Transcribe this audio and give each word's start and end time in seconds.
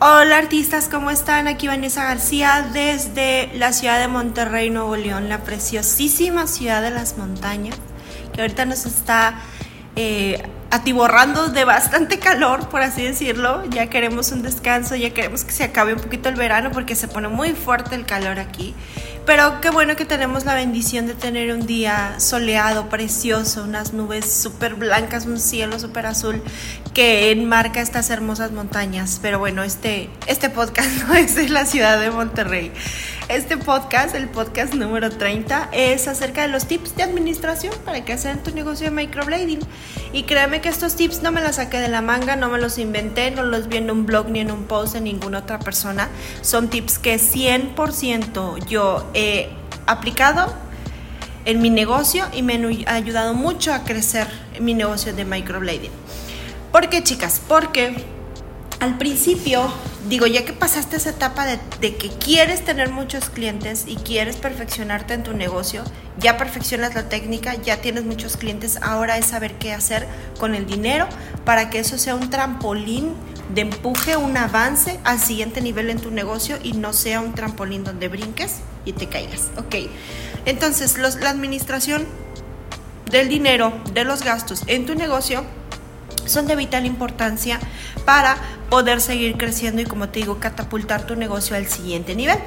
Hola 0.00 0.38
artistas, 0.38 0.88
¿cómo 0.88 1.10
están? 1.10 1.48
Aquí 1.48 1.66
Vanessa 1.66 2.04
García 2.04 2.70
desde 2.72 3.50
la 3.54 3.72
ciudad 3.72 3.98
de 3.98 4.06
Monterrey, 4.06 4.70
Nuevo 4.70 4.94
León, 4.94 5.28
la 5.28 5.42
preciosísima 5.42 6.46
ciudad 6.46 6.82
de 6.82 6.92
las 6.92 7.18
montañas, 7.18 7.74
que 8.32 8.42
ahorita 8.42 8.64
nos 8.64 8.86
está 8.86 9.40
eh, 9.96 10.40
atiborrando 10.70 11.48
de 11.48 11.64
bastante 11.64 12.20
calor, 12.20 12.68
por 12.68 12.80
así 12.80 13.02
decirlo. 13.02 13.64
Ya 13.70 13.88
queremos 13.88 14.30
un 14.30 14.42
descanso, 14.42 14.94
ya 14.94 15.10
queremos 15.10 15.42
que 15.42 15.50
se 15.50 15.64
acabe 15.64 15.94
un 15.94 16.00
poquito 16.00 16.28
el 16.28 16.36
verano 16.36 16.70
porque 16.72 16.94
se 16.94 17.08
pone 17.08 17.26
muy 17.26 17.54
fuerte 17.54 17.96
el 17.96 18.06
calor 18.06 18.38
aquí. 18.38 18.76
Pero 19.28 19.60
qué 19.60 19.68
bueno 19.68 19.94
que 19.94 20.06
tenemos 20.06 20.46
la 20.46 20.54
bendición 20.54 21.06
de 21.06 21.12
tener 21.12 21.52
un 21.52 21.66
día 21.66 22.18
soleado, 22.18 22.88
precioso, 22.88 23.62
unas 23.62 23.92
nubes 23.92 24.32
súper 24.32 24.74
blancas, 24.74 25.26
un 25.26 25.38
cielo 25.38 25.78
súper 25.78 26.06
azul 26.06 26.42
que 26.94 27.30
enmarca 27.30 27.82
estas 27.82 28.08
hermosas 28.08 28.52
montañas. 28.52 29.18
Pero 29.20 29.38
bueno, 29.38 29.62
este, 29.62 30.08
este 30.28 30.48
podcast 30.48 30.88
no 31.06 31.14
es 31.14 31.34
de 31.34 31.50
la 31.50 31.66
ciudad 31.66 32.00
de 32.00 32.10
Monterrey. 32.10 32.72
Este 33.28 33.58
podcast, 33.58 34.14
el 34.14 34.26
podcast 34.26 34.72
número 34.72 35.10
30, 35.10 35.68
es 35.72 36.08
acerca 36.08 36.40
de 36.40 36.48
los 36.48 36.64
tips 36.64 36.96
de 36.96 37.02
administración 37.02 37.74
para 37.84 38.02
que 38.02 38.14
hacer 38.14 38.42
tu 38.42 38.54
negocio 38.54 38.86
de 38.86 38.90
microblading. 38.92 39.60
Y 40.14 40.22
créeme 40.22 40.62
que 40.62 40.70
estos 40.70 40.96
tips 40.96 41.20
no 41.20 41.30
me 41.30 41.42
los 41.42 41.56
saqué 41.56 41.78
de 41.78 41.88
la 41.88 42.00
manga, 42.00 42.36
no 42.36 42.48
me 42.48 42.58
los 42.58 42.78
inventé, 42.78 43.30
no 43.30 43.42
los 43.42 43.68
vi 43.68 43.76
en 43.76 43.90
un 43.90 44.06
blog 44.06 44.30
ni 44.30 44.40
en 44.40 44.50
un 44.50 44.64
post 44.64 44.94
de 44.94 45.02
ninguna 45.02 45.40
otra 45.40 45.58
persona. 45.58 46.08
Son 46.40 46.68
tips 46.68 46.98
que 46.98 47.16
100% 47.16 48.66
yo 48.66 49.10
he 49.18 49.50
aplicado 49.86 50.54
en 51.44 51.60
mi 51.60 51.70
negocio 51.70 52.26
y 52.32 52.42
me 52.42 52.54
han 52.54 52.66
ayudado 52.86 53.34
mucho 53.34 53.72
a 53.72 53.84
crecer 53.84 54.28
mi 54.60 54.74
negocio 54.74 55.12
de 55.14 55.24
microblading. 55.24 55.90
¿Por 56.70 56.88
qué, 56.88 57.02
chicas? 57.02 57.40
Porque 57.48 58.04
al 58.80 58.96
principio, 58.96 59.72
digo, 60.08 60.26
ya 60.26 60.44
que 60.44 60.52
pasaste 60.52 60.96
esa 60.96 61.10
etapa 61.10 61.46
de, 61.46 61.96
que 61.96 62.10
quieres 62.10 62.64
tener 62.64 62.90
muchos 62.90 63.28
clientes 63.28 63.84
y 63.88 63.96
quieres 63.96 64.36
perfeccionarte 64.36 65.14
en 65.14 65.24
tu 65.24 65.32
negocio, 65.32 65.82
ya 66.18 66.36
perfeccionas 66.36 66.94
la 66.94 67.08
técnica, 67.08 67.54
ya 67.54 67.78
tienes 67.78 68.04
muchos 68.04 68.36
clientes, 68.36 68.78
ahora 68.82 69.18
es 69.18 69.26
saber 69.26 69.54
qué 69.54 69.72
hacer 69.72 70.06
con 70.38 70.54
el 70.54 70.66
dinero 70.66 71.08
para 71.44 71.70
que 71.70 71.80
eso 71.80 71.98
sea 71.98 72.14
un 72.14 72.30
trampolín 72.30 73.14
de 73.54 73.62
empuje, 73.62 74.16
un 74.16 74.36
avance 74.36 75.00
al 75.04 75.18
siguiente 75.18 75.60
nivel 75.60 75.90
en 75.90 76.00
tu 76.00 76.10
negocio 76.10 76.58
y 76.62 76.72
no 76.72 76.92
sea 76.92 77.20
un 77.20 77.34
trampolín 77.34 77.84
donde 77.84 78.08
brinques 78.08 78.56
y 78.84 78.92
te 78.92 79.08
caigas. 79.08 79.50
Ok, 79.56 79.74
entonces 80.44 80.98
la 80.98 81.30
administración 81.30 82.06
del 83.10 83.28
dinero, 83.28 83.72
de 83.92 84.04
los 84.04 84.22
gastos 84.22 84.62
en 84.66 84.86
tu 84.86 84.94
negocio, 84.94 85.44
son 86.26 86.46
de 86.46 86.56
vital 86.56 86.84
importancia 86.84 87.58
para 88.04 88.36
poder 88.68 89.00
seguir 89.00 89.36
creciendo 89.36 89.80
y 89.80 89.86
como 89.86 90.10
te 90.10 90.20
digo, 90.20 90.38
catapultar 90.38 91.06
tu 91.06 91.16
negocio 91.16 91.56
al 91.56 91.66
siguiente 91.66 92.14
nivel. 92.14 92.38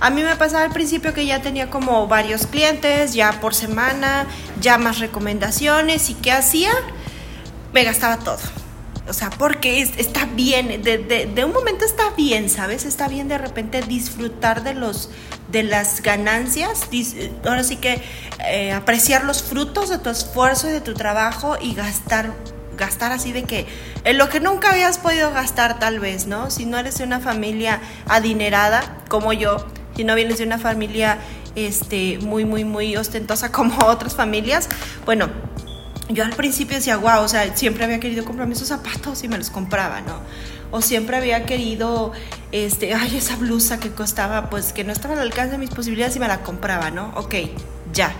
A 0.00 0.10
mí 0.10 0.22
me 0.22 0.34
pasaba 0.36 0.64
al 0.64 0.72
principio 0.72 1.14
que 1.14 1.24
ya 1.24 1.40
tenía 1.40 1.70
como 1.70 2.08
varios 2.08 2.46
clientes, 2.46 3.14
ya 3.14 3.40
por 3.40 3.54
semana, 3.54 4.26
ya 4.60 4.76
más 4.76 4.98
recomendaciones 4.98 6.10
y 6.10 6.14
¿qué 6.14 6.32
hacía? 6.32 6.70
Me 7.72 7.84
gastaba 7.84 8.18
todo. 8.18 8.38
O 9.08 9.12
sea, 9.12 9.30
porque 9.30 9.80
está 9.80 10.26
bien, 10.26 10.82
de, 10.82 11.44
un 11.44 11.52
momento 11.52 11.84
está 11.84 12.10
bien, 12.10 12.50
¿sabes? 12.50 12.84
Está 12.84 13.08
bien 13.08 13.28
de 13.28 13.38
repente 13.38 13.80
disfrutar 13.82 14.62
de 14.62 14.74
los 14.74 15.10
de 15.48 15.62
las 15.62 16.02
ganancias, 16.02 16.88
ahora 17.46 17.64
sí 17.64 17.76
que 17.76 18.02
eh, 18.46 18.72
apreciar 18.72 19.24
los 19.24 19.42
frutos 19.42 19.88
de 19.88 19.96
tu 19.96 20.10
esfuerzo 20.10 20.68
y 20.68 20.72
de 20.72 20.82
tu 20.82 20.92
trabajo 20.92 21.56
y 21.58 21.74
gastar 21.74 22.34
gastar 22.76 23.12
así 23.12 23.32
de 23.32 23.44
que 23.44 23.66
en 24.04 24.18
lo 24.18 24.28
que 24.28 24.40
nunca 24.40 24.70
habías 24.70 24.98
podido 24.98 25.32
gastar 25.32 25.78
tal 25.78 26.00
vez, 26.00 26.26
¿no? 26.26 26.50
Si 26.50 26.64
no 26.64 26.78
eres 26.78 26.98
de 26.98 27.04
una 27.04 27.20
familia 27.20 27.80
adinerada 28.06 28.98
como 29.08 29.32
yo, 29.32 29.66
si 29.96 30.04
no 30.04 30.14
vienes 30.14 30.38
de 30.38 30.44
una 30.44 30.58
familia 30.58 31.18
este, 31.56 32.18
muy, 32.18 32.44
muy, 32.44 32.64
muy 32.64 32.96
ostentosa 32.96 33.50
como 33.52 33.84
otras 33.86 34.14
familias, 34.14 34.68
bueno, 35.04 35.28
yo 36.08 36.24
al 36.24 36.32
principio 36.34 36.76
decía, 36.76 36.96
wow, 36.96 37.22
o 37.22 37.28
sea, 37.28 37.56
siempre 37.56 37.84
había 37.84 38.00
querido 38.00 38.24
comprarme 38.24 38.54
esos 38.54 38.68
zapatos 38.68 39.22
y 39.24 39.28
me 39.28 39.36
los 39.38 39.50
compraba, 39.50 40.00
¿no? 40.00 40.20
O 40.70 40.82
siempre 40.82 41.16
había 41.16 41.46
querido, 41.46 42.12
este, 42.52 42.94
ay, 42.94 43.16
esa 43.16 43.36
blusa 43.36 43.78
que 43.80 43.90
costaba, 43.90 44.50
pues 44.50 44.72
que 44.72 44.84
no 44.84 44.92
estaba 44.92 45.14
al 45.14 45.20
alcance 45.20 45.52
de 45.52 45.58
mis 45.58 45.70
posibilidades 45.70 46.16
y 46.16 46.20
me 46.20 46.28
la 46.28 46.42
compraba, 46.42 46.90
¿no? 46.90 47.12
Ok, 47.16 47.34
ya. 47.92 48.12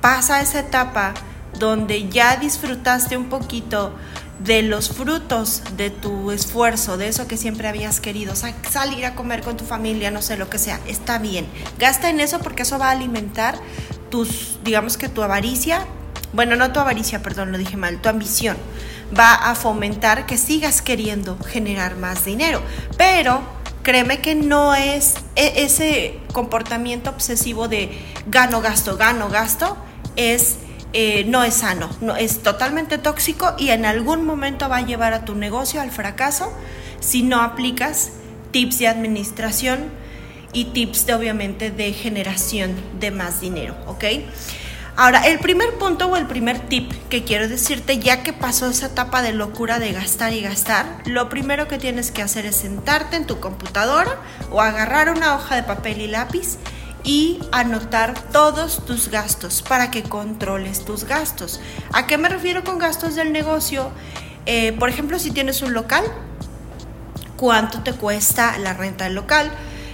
Pasa 0.00 0.40
esa 0.40 0.60
etapa 0.60 1.14
donde 1.58 2.08
ya 2.08 2.36
disfrutaste 2.36 3.16
un 3.16 3.28
poquito 3.28 3.94
de 4.40 4.62
los 4.62 4.90
frutos 4.90 5.62
de 5.76 5.90
tu 5.90 6.32
esfuerzo, 6.32 6.96
de 6.96 7.08
eso 7.08 7.28
que 7.28 7.36
siempre 7.36 7.68
habías 7.68 8.00
querido, 8.00 8.34
salir 8.34 9.06
a 9.06 9.14
comer 9.14 9.42
con 9.42 9.56
tu 9.56 9.64
familia, 9.64 10.10
no 10.10 10.22
sé 10.22 10.36
lo 10.36 10.50
que 10.50 10.58
sea, 10.58 10.80
está 10.86 11.18
bien. 11.18 11.46
Gasta 11.78 12.10
en 12.10 12.18
eso 12.18 12.40
porque 12.40 12.62
eso 12.62 12.78
va 12.78 12.88
a 12.88 12.90
alimentar 12.92 13.56
tus, 14.10 14.58
digamos 14.64 14.96
que 14.96 15.08
tu 15.08 15.22
avaricia, 15.22 15.86
bueno, 16.32 16.56
no 16.56 16.72
tu 16.72 16.80
avaricia, 16.80 17.22
perdón, 17.22 17.52
lo 17.52 17.58
dije 17.58 17.76
mal, 17.76 18.00
tu 18.00 18.08
ambición. 18.08 18.56
Va 19.16 19.34
a 19.34 19.54
fomentar 19.54 20.26
que 20.26 20.38
sigas 20.38 20.80
queriendo 20.80 21.38
generar 21.38 21.96
más 21.96 22.24
dinero, 22.24 22.62
pero 22.96 23.42
créeme 23.82 24.20
que 24.20 24.34
no 24.34 24.74
es 24.74 25.14
e, 25.36 25.64
ese 25.64 26.18
comportamiento 26.32 27.10
obsesivo 27.10 27.68
de 27.68 27.98
gano, 28.26 28.60
gasto, 28.60 28.96
gano, 28.96 29.28
gasto, 29.28 29.76
es 30.16 30.56
eh, 30.94 31.24
no 31.26 31.42
es 31.42 31.54
sano, 31.54 31.88
no, 32.02 32.16
es 32.16 32.42
totalmente 32.42 32.98
tóxico 32.98 33.54
y 33.58 33.70
en 33.70 33.86
algún 33.86 34.26
momento 34.26 34.68
va 34.68 34.78
a 34.78 34.82
llevar 34.84 35.14
a 35.14 35.24
tu 35.24 35.34
negocio 35.34 35.80
al 35.80 35.90
fracaso 35.90 36.52
si 37.00 37.22
no 37.22 37.40
aplicas 37.40 38.10
tips 38.50 38.78
de 38.78 38.88
administración 38.88 39.90
y 40.52 40.66
tips 40.66 41.06
de 41.06 41.14
obviamente 41.14 41.70
de 41.70 41.94
generación 41.94 42.74
de 43.00 43.10
más 43.10 43.40
dinero, 43.40 43.74
¿ok? 43.86 44.04
Ahora, 45.02 45.26
el 45.26 45.40
primer 45.40 45.78
punto 45.78 46.06
o 46.06 46.16
el 46.16 46.28
primer 46.28 46.60
tip 46.60 46.92
que 47.08 47.24
quiero 47.24 47.48
decirte, 47.48 47.98
ya 47.98 48.22
que 48.22 48.32
pasó 48.32 48.70
esa 48.70 48.86
etapa 48.86 49.20
de 49.20 49.32
locura 49.32 49.80
de 49.80 49.90
gastar 49.90 50.32
y 50.32 50.42
gastar, 50.42 50.86
lo 51.06 51.28
primero 51.28 51.66
que 51.66 51.76
tienes 51.76 52.12
que 52.12 52.22
hacer 52.22 52.46
es 52.46 52.54
sentarte 52.54 53.16
en 53.16 53.26
tu 53.26 53.40
computadora 53.40 54.20
o 54.52 54.60
agarrar 54.60 55.10
una 55.10 55.34
hoja 55.34 55.56
de 55.56 55.64
papel 55.64 56.02
y 56.02 56.06
lápiz 56.06 56.56
y 57.02 57.40
anotar 57.50 58.14
todos 58.30 58.86
tus 58.86 59.08
gastos 59.08 59.62
para 59.62 59.90
que 59.90 60.04
controles 60.04 60.84
tus 60.84 61.02
gastos. 61.02 61.60
¿A 61.92 62.06
qué 62.06 62.16
me 62.16 62.28
refiero 62.28 62.62
con 62.62 62.78
gastos 62.78 63.16
del 63.16 63.32
negocio? 63.32 63.90
Eh, 64.46 64.70
por 64.70 64.88
ejemplo, 64.88 65.18
si 65.18 65.32
tienes 65.32 65.62
un 65.62 65.72
local, 65.72 66.04
¿cuánto 67.36 67.82
te 67.82 67.92
cuesta 67.92 68.56
la 68.58 68.72
renta 68.72 69.06
del 69.06 69.16
local? 69.16 69.50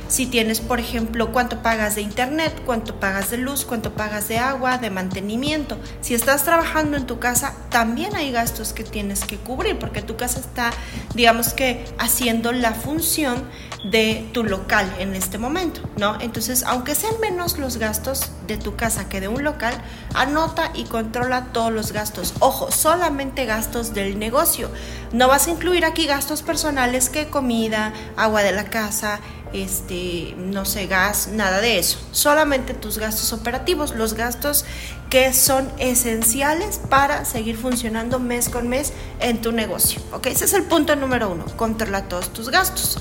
Si 0.09 0.27
tienes, 0.27 0.61
por 0.61 0.81
ejemplo, 0.81 1.33
cuánto 1.33 1.63
pagas 1.63 1.95
de 1.95 2.01
internet, 2.01 2.63
cuánto 2.65 2.99
pagas 2.99 3.31
de 3.31 3.37
luz, 3.37 3.67
cuánto 3.67 3.93
pagas 3.93 4.27
de 4.29 4.39
agua, 4.39 4.79
de 4.79 4.89
mantenimiento. 4.89 5.79
Si 6.01 6.15
estás 6.15 6.45
trabajando 6.45 6.97
en 6.97 7.07
tu 7.07 7.19
casa, 7.19 7.55
también 7.69 8.17
hay 8.17 8.33
gastos 8.33 8.73
que 8.73 8.85
tienes 8.85 9.25
que 9.25 9.37
cubrir 9.37 9.79
porque 9.79 10.01
tu 10.01 10.17
casa 10.17 10.41
está, 10.41 10.71
digamos 11.15 11.53
que, 11.53 11.85
haciendo 11.99 12.53
la 12.53 12.73
función 12.73 13.45
de 13.85 14.29
tu 14.33 14.45
local 14.45 14.93
en 14.99 15.15
este 15.15 15.39
momento, 15.39 15.83
¿no? 15.99 16.19
Entonces, 16.21 16.65
aunque 16.65 16.95
sean 16.95 17.21
menos 17.21 17.59
los 17.59 17.77
gastos 17.77 18.33
de 18.47 18.57
tu 18.57 18.77
casa 18.77 19.09
que 19.09 19.21
de 19.21 19.29
un 19.29 19.45
local, 19.45 19.75
anota 20.15 20.73
y 20.75 20.85
controla 20.85 21.47
todos 21.53 21.73
los 21.73 21.93
gastos. 21.93 22.35
Ojo, 22.41 22.73
solamente 22.73 23.45
gastos 23.45 23.95
del 23.95 24.19
negocio. 24.19 24.71
No 25.13 25.29
vas 25.29 25.47
a 25.47 25.51
incluir 25.51 25.85
aquí 25.85 26.07
gastos 26.07 26.43
personales 26.43 27.09
que 27.09 27.29
comida, 27.29 27.93
agua 28.17 28.43
de 28.43 28.53
la 28.53 28.65
casa, 28.65 29.21
este, 29.53 30.35
no 30.37 30.65
sé, 30.65 30.87
gas, 30.87 31.29
nada 31.29 31.61
de 31.61 31.79
eso. 31.79 31.99
Solamente 32.13 32.75
tus 32.75 32.99
gastos 32.99 33.33
operativos, 33.33 33.95
los 33.95 34.15
gastos 34.15 34.65
que 35.11 35.33
son 35.33 35.71
esenciales 35.79 36.81
para 36.89 37.25
seguir 37.25 37.57
funcionando 37.57 38.19
mes 38.19 38.49
con 38.49 38.69
mes 38.69 38.93
en 39.21 39.41
tu 39.41 39.53
negocio. 39.53 40.01
¿Ok? 40.13 40.27
Ese 40.27 40.45
es 40.45 40.55
el 40.55 40.65
punto 40.65 40.97
número 40.97 41.31
uno. 41.31 41.45
Controla 41.57 42.05
todos 42.09 42.33
tus 42.33 42.51
gastos. 42.51 42.99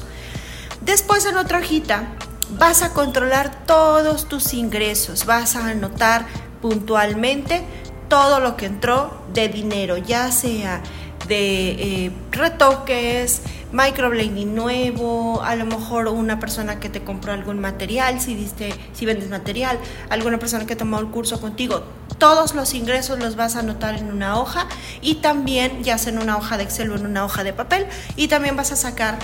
Después 0.82 1.26
en 1.26 1.38
otra 1.38 1.60
hojita 1.60 2.08
vas 2.52 2.82
a 2.82 2.94
controlar 2.94 3.66
todos 3.66 4.30
tus 4.30 4.54
ingresos. 4.54 5.26
Vas 5.26 5.56
a 5.56 5.68
anotar 5.68 6.26
puntualmente 6.62 7.64
todo 8.08 8.40
lo 8.40 8.56
que 8.56 8.68
entró 8.68 9.22
de 9.34 9.50
dinero, 9.50 9.98
ya 9.98 10.32
sea 10.32 10.82
de 11.28 11.70
eh, 12.06 12.12
retoques, 12.32 13.42
microblading 13.72 14.56
nuevo, 14.56 15.42
a 15.44 15.56
lo 15.56 15.66
mejor 15.66 16.08
una 16.08 16.40
persona 16.40 16.80
que 16.80 16.90
te 16.90 17.04
compró 17.04 17.34
algún 17.34 17.60
material, 17.60 18.22
si 18.22 18.36
diste, 18.36 18.74
si 18.94 19.06
vendes 19.06 19.30
material, 19.30 19.78
alguna 20.10 20.40
persona 20.40 20.66
que 20.66 20.76
tomó 20.76 21.00
el 21.00 21.08
curso 21.08 21.42
contigo. 21.42 21.84
Todos 22.18 22.56
los 22.56 22.74
ingresos 22.74 23.20
los 23.20 23.36
vas 23.36 23.56
a 23.56 23.60
anotar 23.60 23.96
en 23.96 24.12
una 24.12 24.40
hoja 24.40 24.68
y 25.02 25.16
también 25.16 25.84
ya 25.84 25.98
sea 25.98 26.14
en 26.14 26.20
una 26.20 26.38
hoja 26.38 26.58
de 26.58 26.64
Excel 26.64 26.92
o 26.92 26.96
en 26.96 27.06
una 27.06 27.26
hoja 27.26 27.44
de 27.44 27.54
papel 27.54 27.86
y 28.16 28.28
también 28.28 28.56
vas 28.56 28.72
a 28.72 28.76
sacar 28.76 29.18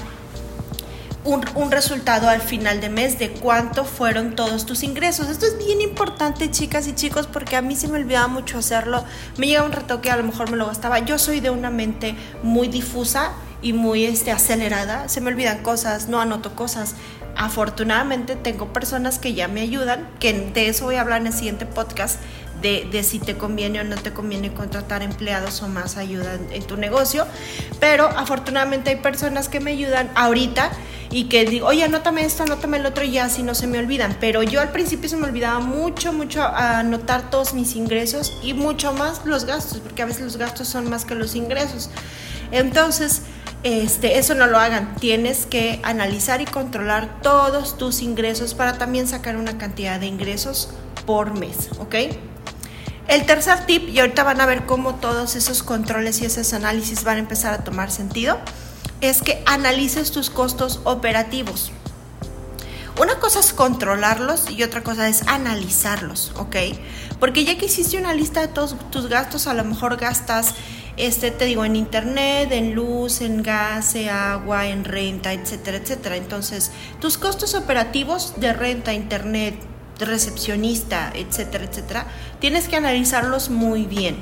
un, 1.25 1.71
resultado 1.71 2.27
al 2.27 2.41
final 2.41 2.81
de 2.81 2.89
mes 2.89 3.17
de 3.17 3.31
cuánto 3.31 3.85
fueron 3.85 4.35
todos 4.35 4.65
tus 4.65 4.83
ingresos. 4.83 5.29
Esto 5.29 5.45
es 5.45 5.57
bien 5.57 5.81
importante, 5.81 6.51
chicas 6.51 6.87
y 6.87 6.93
chicos, 6.93 7.27
porque 7.27 7.55
a 7.55 7.61
mí 7.61 7.75
se 7.75 7.87
me 7.87 7.97
olvidaba 7.97 8.27
mucho 8.27 8.57
hacerlo. 8.57 9.05
Me 9.37 9.47
llega 9.47 9.63
un 9.63 9.71
retoque, 9.71 10.11
a 10.11 10.17
lo 10.17 10.23
mejor 10.23 10.51
me 10.51 10.57
lo 10.57 10.65
gastaba. 10.65 10.99
Yo 10.99 11.17
soy 11.17 11.39
de 11.39 11.49
una 11.49 11.69
mente 11.69 12.15
muy 12.43 12.67
difusa 12.67 13.31
y 13.63 13.73
muy 13.73 14.05
este, 14.05 14.31
acelerada. 14.31 15.09
Se 15.09 15.21
me 15.21 15.31
olvidan 15.31 15.63
cosas, 15.63 16.09
no 16.09 16.21
anoto 16.21 16.55
cosas. 16.55 16.95
Afortunadamente 17.35 18.35
tengo 18.35 18.71
personas 18.73 19.17
que 19.17 19.33
ya 19.33 19.47
me 19.47 19.61
ayudan, 19.61 20.07
que 20.19 20.33
de 20.33 20.67
eso 20.67 20.85
voy 20.85 20.95
a 20.95 21.01
hablar 21.01 21.21
en 21.21 21.27
el 21.27 21.33
siguiente 21.33 21.65
podcast, 21.65 22.19
de, 22.61 22.87
de, 22.91 23.03
si 23.03 23.19
te 23.19 23.35
conviene 23.35 23.81
o 23.81 23.83
no 23.83 23.95
te 23.95 24.13
conviene 24.13 24.53
contratar 24.53 25.01
empleados 25.01 25.61
o 25.63 25.67
más 25.67 25.97
ayuda 25.97 26.37
en, 26.51 26.63
tu 26.63 26.77
negocio. 26.77 27.25
Pero 27.79 28.05
afortunadamente 28.05 28.91
hay 28.91 28.97
personas 28.97 29.49
que 29.49 29.59
me 29.59 29.71
ayudan 29.71 30.11
ahorita 30.15 30.71
y 31.09 31.25
que 31.25 31.45
digo, 31.45 31.67
oye, 31.67 31.83
anótame 31.83 32.23
esto, 32.23 32.43
anótame 32.43 32.77
el 32.77 32.85
otro 32.85 33.03
y 33.03 33.11
ya 33.11 33.25
así 33.25 33.43
no 33.43 33.55
se 33.55 33.67
me 33.67 33.79
olvidan. 33.79 34.15
Pero 34.19 34.43
yo 34.43 34.61
al 34.61 34.71
principio 34.71 35.09
se 35.09 35.17
me 35.17 35.25
olvidaba 35.25 35.59
mucho, 35.59 36.13
mucho 36.13 36.43
anotar 36.43 37.29
todos 37.29 37.53
mis 37.53 37.75
ingresos 37.75 38.37
y 38.41 38.53
mucho 38.53 38.93
más 38.93 39.25
los 39.25 39.45
gastos, 39.45 39.79
porque 39.79 40.01
a 40.01 40.05
veces 40.05 40.21
los 40.21 40.37
gastos 40.37 40.67
son 40.67 40.89
más 40.89 41.05
que 41.05 41.15
los 41.15 41.35
ingresos. 41.35 41.89
Entonces, 42.51 43.23
este, 43.63 44.17
eso 44.17 44.35
no 44.35 44.47
lo 44.47 44.59
hagan. 44.59 44.95
Tienes 44.95 45.45
que 45.45 45.79
analizar 45.83 46.41
y 46.41 46.45
controlar 46.45 47.21
todos 47.21 47.77
tus 47.77 48.01
ingresos 48.01 48.53
para 48.53 48.77
también 48.77 49.07
sacar 49.07 49.37
una 49.37 49.57
cantidad 49.57 49.99
de 49.99 50.07
ingresos 50.07 50.69
por 51.05 51.33
mes, 51.37 51.69
¿ok? 51.79 51.95
El 53.07 53.25
tercer 53.25 53.65
tip, 53.65 53.89
y 53.89 53.99
ahorita 53.99 54.23
van 54.23 54.39
a 54.39 54.45
ver 54.45 54.65
cómo 54.65 54.95
todos 54.95 55.35
esos 55.35 55.61
controles 55.61 56.21
y 56.21 56.25
esos 56.25 56.53
análisis 56.53 57.03
van 57.03 57.17
a 57.17 57.19
empezar 57.19 57.53
a 57.53 57.63
tomar 57.63 57.91
sentido 57.91 58.39
es 59.01 59.21
que 59.21 59.43
analices 59.45 60.11
tus 60.11 60.29
costos 60.29 60.79
operativos. 60.85 61.73
Una 63.01 63.19
cosa 63.19 63.39
es 63.39 63.53
controlarlos 63.53 64.49
y 64.49 64.63
otra 64.63 64.83
cosa 64.83 65.09
es 65.09 65.27
analizarlos, 65.27 66.31
¿ok? 66.37 66.55
Porque 67.19 67.43
ya 67.43 67.57
que 67.57 67.65
hiciste 67.65 67.97
una 67.97 68.13
lista 68.13 68.39
de 68.39 68.47
todos 68.47 68.75
tus 68.91 69.07
gastos, 69.07 69.47
a 69.47 69.53
lo 69.53 69.63
mejor 69.65 69.97
gastas, 69.97 70.53
este, 70.97 71.31
te 71.31 71.45
digo, 71.45 71.65
en 71.65 71.75
internet, 71.75 72.51
en 72.51 72.75
luz, 72.75 73.21
en 73.21 73.41
gas, 73.41 73.95
en 73.95 74.09
agua, 74.09 74.67
en 74.67 74.83
renta, 74.83 75.33
etcétera, 75.33 75.77
etcétera. 75.77 76.17
Entonces, 76.17 76.71
tus 76.99 77.17
costos 77.17 77.55
operativos 77.55 78.33
de 78.37 78.53
renta, 78.53 78.93
internet, 78.93 79.55
recepcionista, 79.99 81.11
etcétera, 81.15 81.65
etcétera, 81.65 82.07
tienes 82.39 82.67
que 82.67 82.75
analizarlos 82.75 83.49
muy 83.49 83.85
bien. 83.85 84.17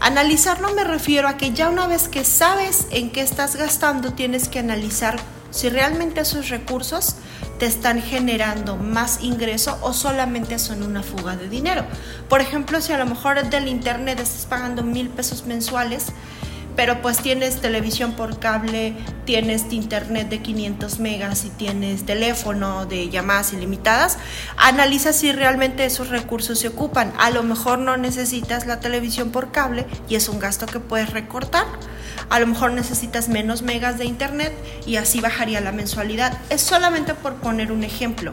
Analizarlo 0.00 0.74
me 0.74 0.84
refiero 0.84 1.28
a 1.28 1.36
que 1.36 1.52
ya 1.52 1.68
una 1.68 1.86
vez 1.86 2.08
que 2.08 2.24
sabes 2.24 2.88
en 2.90 3.10
qué 3.10 3.20
estás 3.20 3.56
gastando, 3.56 4.12
tienes 4.12 4.48
que 4.48 4.58
analizar 4.58 5.16
si 5.50 5.68
realmente 5.68 6.20
esos 6.20 6.48
recursos 6.48 7.16
te 7.58 7.66
están 7.66 8.02
generando 8.02 8.76
más 8.76 9.22
ingreso 9.22 9.78
o 9.82 9.92
solamente 9.92 10.58
son 10.58 10.82
una 10.82 11.02
fuga 11.02 11.36
de 11.36 11.48
dinero. 11.48 11.84
Por 12.28 12.40
ejemplo, 12.40 12.80
si 12.80 12.92
a 12.92 12.98
lo 12.98 13.06
mejor 13.06 13.48
del 13.48 13.68
internet 13.68 14.20
estás 14.20 14.46
pagando 14.46 14.82
mil 14.82 15.08
pesos 15.08 15.46
mensuales, 15.46 16.12
pero 16.76 17.00
pues 17.02 17.18
tienes 17.18 17.60
televisión 17.60 18.12
por 18.12 18.38
cable, 18.38 18.96
tienes 19.24 19.72
internet 19.72 20.28
de 20.28 20.42
500 20.42 20.98
megas 20.98 21.44
y 21.44 21.50
tienes 21.50 22.04
teléfono 22.04 22.86
de 22.86 23.08
llamadas 23.10 23.52
ilimitadas, 23.52 24.18
analiza 24.56 25.12
si 25.12 25.32
realmente 25.32 25.84
esos 25.84 26.08
recursos 26.08 26.58
se 26.58 26.68
ocupan. 26.68 27.12
A 27.18 27.30
lo 27.30 27.42
mejor 27.42 27.78
no 27.78 27.96
necesitas 27.96 28.66
la 28.66 28.80
televisión 28.80 29.30
por 29.30 29.52
cable 29.52 29.86
y 30.08 30.16
es 30.16 30.28
un 30.28 30.38
gasto 30.38 30.66
que 30.66 30.80
puedes 30.80 31.10
recortar. 31.10 31.66
A 32.30 32.40
lo 32.40 32.46
mejor 32.46 32.72
necesitas 32.72 33.28
menos 33.28 33.62
megas 33.62 33.98
de 33.98 34.04
internet 34.04 34.52
y 34.86 34.96
así 34.96 35.20
bajaría 35.20 35.60
la 35.60 35.72
mensualidad. 35.72 36.38
Es 36.50 36.62
solamente 36.62 37.14
por 37.14 37.34
poner 37.34 37.72
un 37.72 37.84
ejemplo 37.84 38.32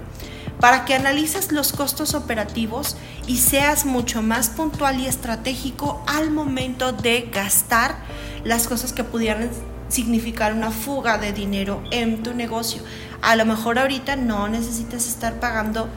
para 0.62 0.86
que 0.86 0.94
analices 0.94 1.52
los 1.52 1.74
costos 1.74 2.14
operativos 2.14 2.96
y 3.28 3.38
seas 3.38 3.86
mucho 3.86 4.22
más 4.22 4.50
puntual 4.50 5.00
y 5.00 5.08
estratégico 5.08 6.04
al 6.08 6.30
momento 6.30 6.94
de 6.94 7.30
gastar 7.34 7.96
las 8.44 8.68
cosas 8.68 8.94
que 8.94 9.04
pudieran 9.04 9.50
significar 9.90 10.54
una 10.54 10.72
fuga 10.72 11.18
de 11.18 11.34
dinero 11.34 11.84
en 11.92 12.24
tu 12.24 12.34
negocio. 12.34 12.82
A 13.22 13.36
lo 13.36 13.46
mejor 13.46 13.78
ahorita 13.78 14.16
no 14.16 14.48
necesitas 14.48 15.08
estar 15.08 15.40
pagando 15.40 15.90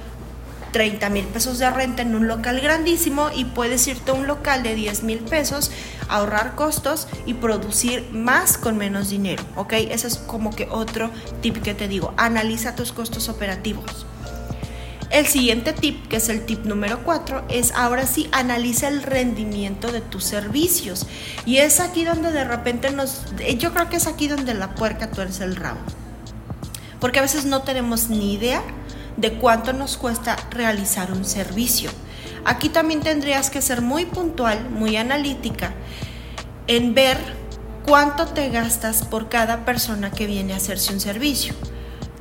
30 0.75 1.09
mil 1.11 1.25
pesos 1.27 1.61
de 1.61 1.71
renta 1.71 2.03
en 2.03 2.17
un 2.17 2.27
local 2.27 2.61
grandísimo 2.61 3.31
y 3.33 3.45
puedes 3.45 3.87
irte 3.87 4.11
a 4.11 4.15
un 4.15 4.27
local 4.27 4.65
de 4.65 4.75
10 4.75 5.05
mil 5.05 5.21
pesos, 5.21 5.71
ahorrar 6.09 6.57
costos 6.57 7.07
y 7.27 7.35
producir 7.35 8.11
más 8.11 8.59
con 8.59 8.77
menos 8.77 9.09
dinero, 9.09 9.45
¿ok? 9.55 9.75
Ese 9.75 10.09
es 10.09 10.17
como 10.17 10.51
que 10.51 10.67
otro 10.69 11.13
tip 11.43 11.63
que 11.63 11.75
te 11.75 11.87
digo, 11.87 12.13
analiza 12.17 12.75
tus 12.75 12.91
costos 12.91 13.29
operativos. 13.29 14.05
El 15.11 15.27
siguiente 15.27 15.75
tip, 15.75 16.09
que 16.09 16.17
es 16.17 16.29
el 16.29 16.45
tip 16.45 16.65
número 16.65 17.05
4, 17.05 17.45
es 17.51 17.71
ahora 17.71 18.05
sí 18.05 18.29
analiza 18.33 18.89
el 18.89 19.05
rendimiento 19.05 19.93
de 19.93 20.01
tus 20.01 20.25
servicios. 20.25 21.07
Y 21.47 21.59
es 21.59 21.79
aquí 21.79 22.05
donde 22.05 22.33
de 22.33 22.43
repente 22.43 22.91
nos... 22.91 23.23
Yo 23.59 23.73
creo 23.73 23.89
que 23.89 23.99
es 23.99 24.09
aquí 24.09 24.27
donde 24.27 24.55
la 24.55 24.75
puerca 24.75 25.13
tuerce 25.13 25.45
el 25.45 25.55
rabo. 25.55 25.79
Porque 26.99 27.21
a 27.21 27.23
veces 27.23 27.45
no 27.45 27.63
tenemos 27.63 28.09
ni 28.09 28.35
idea 28.35 28.61
de 29.17 29.35
cuánto 29.35 29.73
nos 29.73 29.97
cuesta 29.97 30.37
realizar 30.51 31.13
un 31.13 31.25
servicio. 31.25 31.91
Aquí 32.45 32.69
también 32.69 33.01
tendrías 33.01 33.51
que 33.51 33.63
ser 33.63 33.81
muy 33.81 34.05
puntual, 34.07 34.71
muy 34.71 34.97
analítica 34.97 35.73
en 36.67 36.95
ver 36.95 37.19
cuánto 37.87 38.27
te 38.27 38.51
gastas 38.51 39.03
por 39.05 39.29
cada 39.29 39.65
persona 39.65 40.11
que 40.11 40.27
viene 40.27 40.53
a 40.55 40.57
hacerse 40.57 40.93
un 40.93 41.01
servicio 41.01 41.55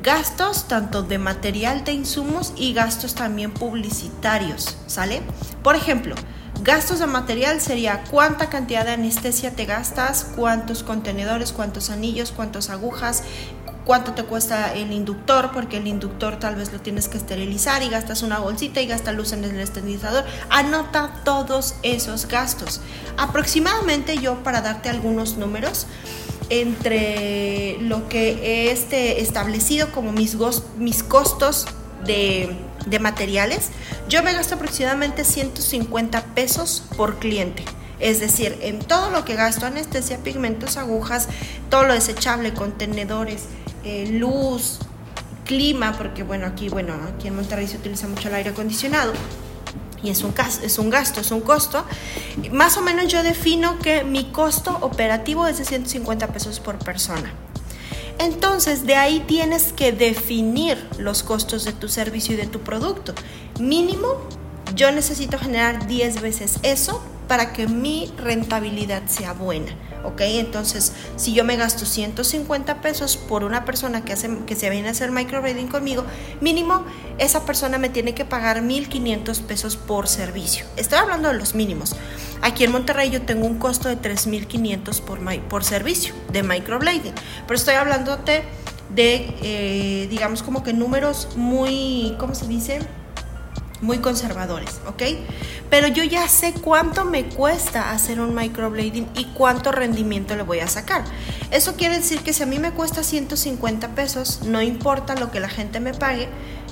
gastos 0.03 0.67
tanto 0.67 1.01
de 1.01 1.17
material 1.17 1.85
de 1.85 1.93
insumos 1.93 2.51
y 2.57 2.73
gastos 2.73 3.15
también 3.15 3.51
publicitarios, 3.51 4.77
¿sale? 4.85 5.21
Por 5.63 5.77
ejemplo, 5.77 6.15
gastos 6.61 6.99
de 6.99 7.07
material 7.07 7.61
sería 7.61 8.03
cuánta 8.11 8.49
cantidad 8.49 8.83
de 8.83 8.91
anestesia 8.91 9.55
te 9.55 9.63
gastas, 9.63 10.25
cuántos 10.35 10.83
contenedores, 10.83 11.53
cuántos 11.53 11.89
anillos, 11.89 12.33
cuántas 12.33 12.69
agujas, 12.69 13.23
cuánto 13.85 14.13
te 14.13 14.23
cuesta 14.23 14.73
el 14.73 14.91
inductor, 14.91 15.51
porque 15.53 15.77
el 15.77 15.87
inductor 15.87 16.37
tal 16.37 16.55
vez 16.55 16.71
lo 16.71 16.79
tienes 16.79 17.07
que 17.07 17.17
esterilizar 17.17 17.83
y 17.83 17.89
gastas 17.89 18.23
una 18.23 18.39
bolsita 18.39 18.81
y 18.81 18.87
gastas 18.87 19.15
luz 19.15 19.33
en 19.33 19.43
el 19.43 19.59
esterilizador. 19.59 20.23
Anota 20.49 21.21
todos 21.23 21.75
esos 21.83 22.27
gastos. 22.27 22.81
Aproximadamente 23.17 24.17
yo 24.17 24.43
para 24.43 24.61
darte 24.61 24.89
algunos 24.89 25.37
números, 25.37 25.87
entre 26.49 27.77
lo 27.81 28.07
que 28.09 28.31
he 28.43 28.71
este, 28.71 29.21
establecido 29.21 29.91
como 29.91 30.11
mis, 30.11 30.37
mis 30.77 31.01
costos 31.01 31.65
de, 32.05 32.55
de 32.85 32.99
materiales, 32.99 33.69
yo 34.09 34.23
me 34.23 34.33
gasto 34.33 34.55
aproximadamente 34.55 35.23
150 35.23 36.21
pesos 36.35 36.83
por 36.97 37.19
cliente. 37.19 37.63
Es 37.99 38.19
decir, 38.19 38.57
en 38.61 38.79
todo 38.79 39.09
lo 39.11 39.23
que 39.23 39.35
gasto, 39.35 39.65
anestesia, 39.65 40.17
pigmentos, 40.17 40.75
agujas, 40.75 41.29
todo 41.69 41.83
lo 41.83 41.93
desechable, 41.93 42.53
contenedores, 42.53 43.43
eh, 43.83 44.07
luz, 44.11 44.79
clima, 45.45 45.93
porque 45.97 46.23
bueno, 46.23 46.45
aquí, 46.45 46.69
bueno, 46.69 46.93
aquí 47.15 47.27
en 47.27 47.35
Monterrey 47.35 47.67
se 47.67 47.77
utiliza 47.77 48.07
mucho 48.07 48.29
el 48.29 48.35
aire 48.35 48.51
acondicionado 48.51 49.13
y 50.03 50.09
es 50.09 50.23
un, 50.23 50.33
es 50.63 50.77
un 50.79 50.89
gasto, 50.89 51.21
es 51.21 51.31
un 51.31 51.41
costo, 51.41 51.85
más 52.51 52.77
o 52.77 52.81
menos 52.81 53.07
yo 53.07 53.23
defino 53.23 53.79
que 53.79 54.03
mi 54.03 54.25
costo 54.25 54.77
operativo 54.81 55.47
es 55.47 55.57
de 55.57 55.65
150 55.65 56.27
pesos 56.27 56.59
por 56.59 56.77
persona. 56.77 57.33
Entonces, 58.19 58.85
de 58.85 58.95
ahí 58.95 59.23
tienes 59.25 59.73
que 59.73 59.91
definir 59.91 60.77
los 60.99 61.23
costos 61.23 61.65
de 61.65 61.71
tu 61.71 61.87
servicio 61.87 62.35
y 62.35 62.37
de 62.37 62.45
tu 62.45 62.59
producto. 62.59 63.13
Mínimo, 63.59 64.07
yo 64.75 64.91
necesito 64.91 65.39
generar 65.39 65.87
10 65.87 66.21
veces 66.21 66.59
eso 66.63 67.03
para 67.27 67.53
que 67.53 67.67
mi 67.67 68.11
rentabilidad 68.17 69.07
sea 69.07 69.33
buena. 69.33 69.73
¿Ok? 70.03 70.21
Entonces, 70.21 70.93
si 71.15 71.33
yo 71.33 71.43
me 71.43 71.55
gasto 71.55 71.85
150 71.85 72.81
pesos 72.81 73.17
por 73.17 73.43
una 73.43 73.65
persona 73.65 74.03
que, 74.05 74.13
hace, 74.13 74.29
que 74.45 74.55
se 74.55 74.69
viene 74.69 74.87
a 74.87 74.91
hacer 74.91 75.11
microblading 75.11 75.67
conmigo, 75.67 76.05
mínimo 76.41 76.85
esa 77.17 77.45
persona 77.45 77.77
me 77.77 77.89
tiene 77.89 78.13
que 78.13 78.25
pagar 78.25 78.61
1.500 78.61 79.41
pesos 79.41 79.77
por 79.77 80.07
servicio. 80.07 80.65
Estoy 80.77 80.99
hablando 80.99 81.29
de 81.29 81.35
los 81.35 81.55
mínimos. 81.55 81.95
Aquí 82.41 82.63
en 82.63 82.71
Monterrey 82.71 83.09
yo 83.09 83.21
tengo 83.21 83.45
un 83.45 83.57
costo 83.57 83.89
de 83.89 83.97
3.500 83.97 85.41
por, 85.47 85.63
servicio 85.63 86.13
de 86.31 86.43
microblading, 86.43 87.13
pero 87.47 87.55
estoy 87.55 87.75
hablándote 87.75 88.43
de, 88.93 89.33
eh, 89.41 90.07
digamos, 90.09 90.43
como 90.43 90.63
que 90.63 90.73
números 90.73 91.29
muy, 91.35 92.15
¿cómo 92.19 92.35
se 92.35 92.47
dice? 92.47 92.79
Muy 93.83 93.99
conservadores, 93.99 94.79
¿ok? 94.87 95.03
Pero 95.69 95.87
yo 95.87 96.03
ya 96.03 96.27
sé 96.27 96.53
cuánto 96.53 97.05
me 97.05 97.25
cuesta 97.25 97.91
hacer 97.91 98.19
un 98.19 98.33
microblading 98.33 99.07
y 99.15 99.25
cuánto 99.25 99.71
rendimiento 99.71 100.35
le 100.35 100.43
voy 100.43 100.59
a 100.59 100.67
sacar. 100.67 101.03
Eso 101.51 101.75
quiere 101.75 101.97
decir 101.97 102.21
que 102.21 102.33
si 102.33 102.43
a 102.43 102.45
mí 102.45 102.59
me 102.59 102.71
cuesta 102.71 103.03
150 103.03 103.89
pesos, 103.89 104.41
no 104.43 104.61
importa 104.61 105.15
lo 105.15 105.29
que 105.31 105.39
la 105.39 105.49
gente 105.49 105.79
me 105.79 105.93
pague, 105.93 106.29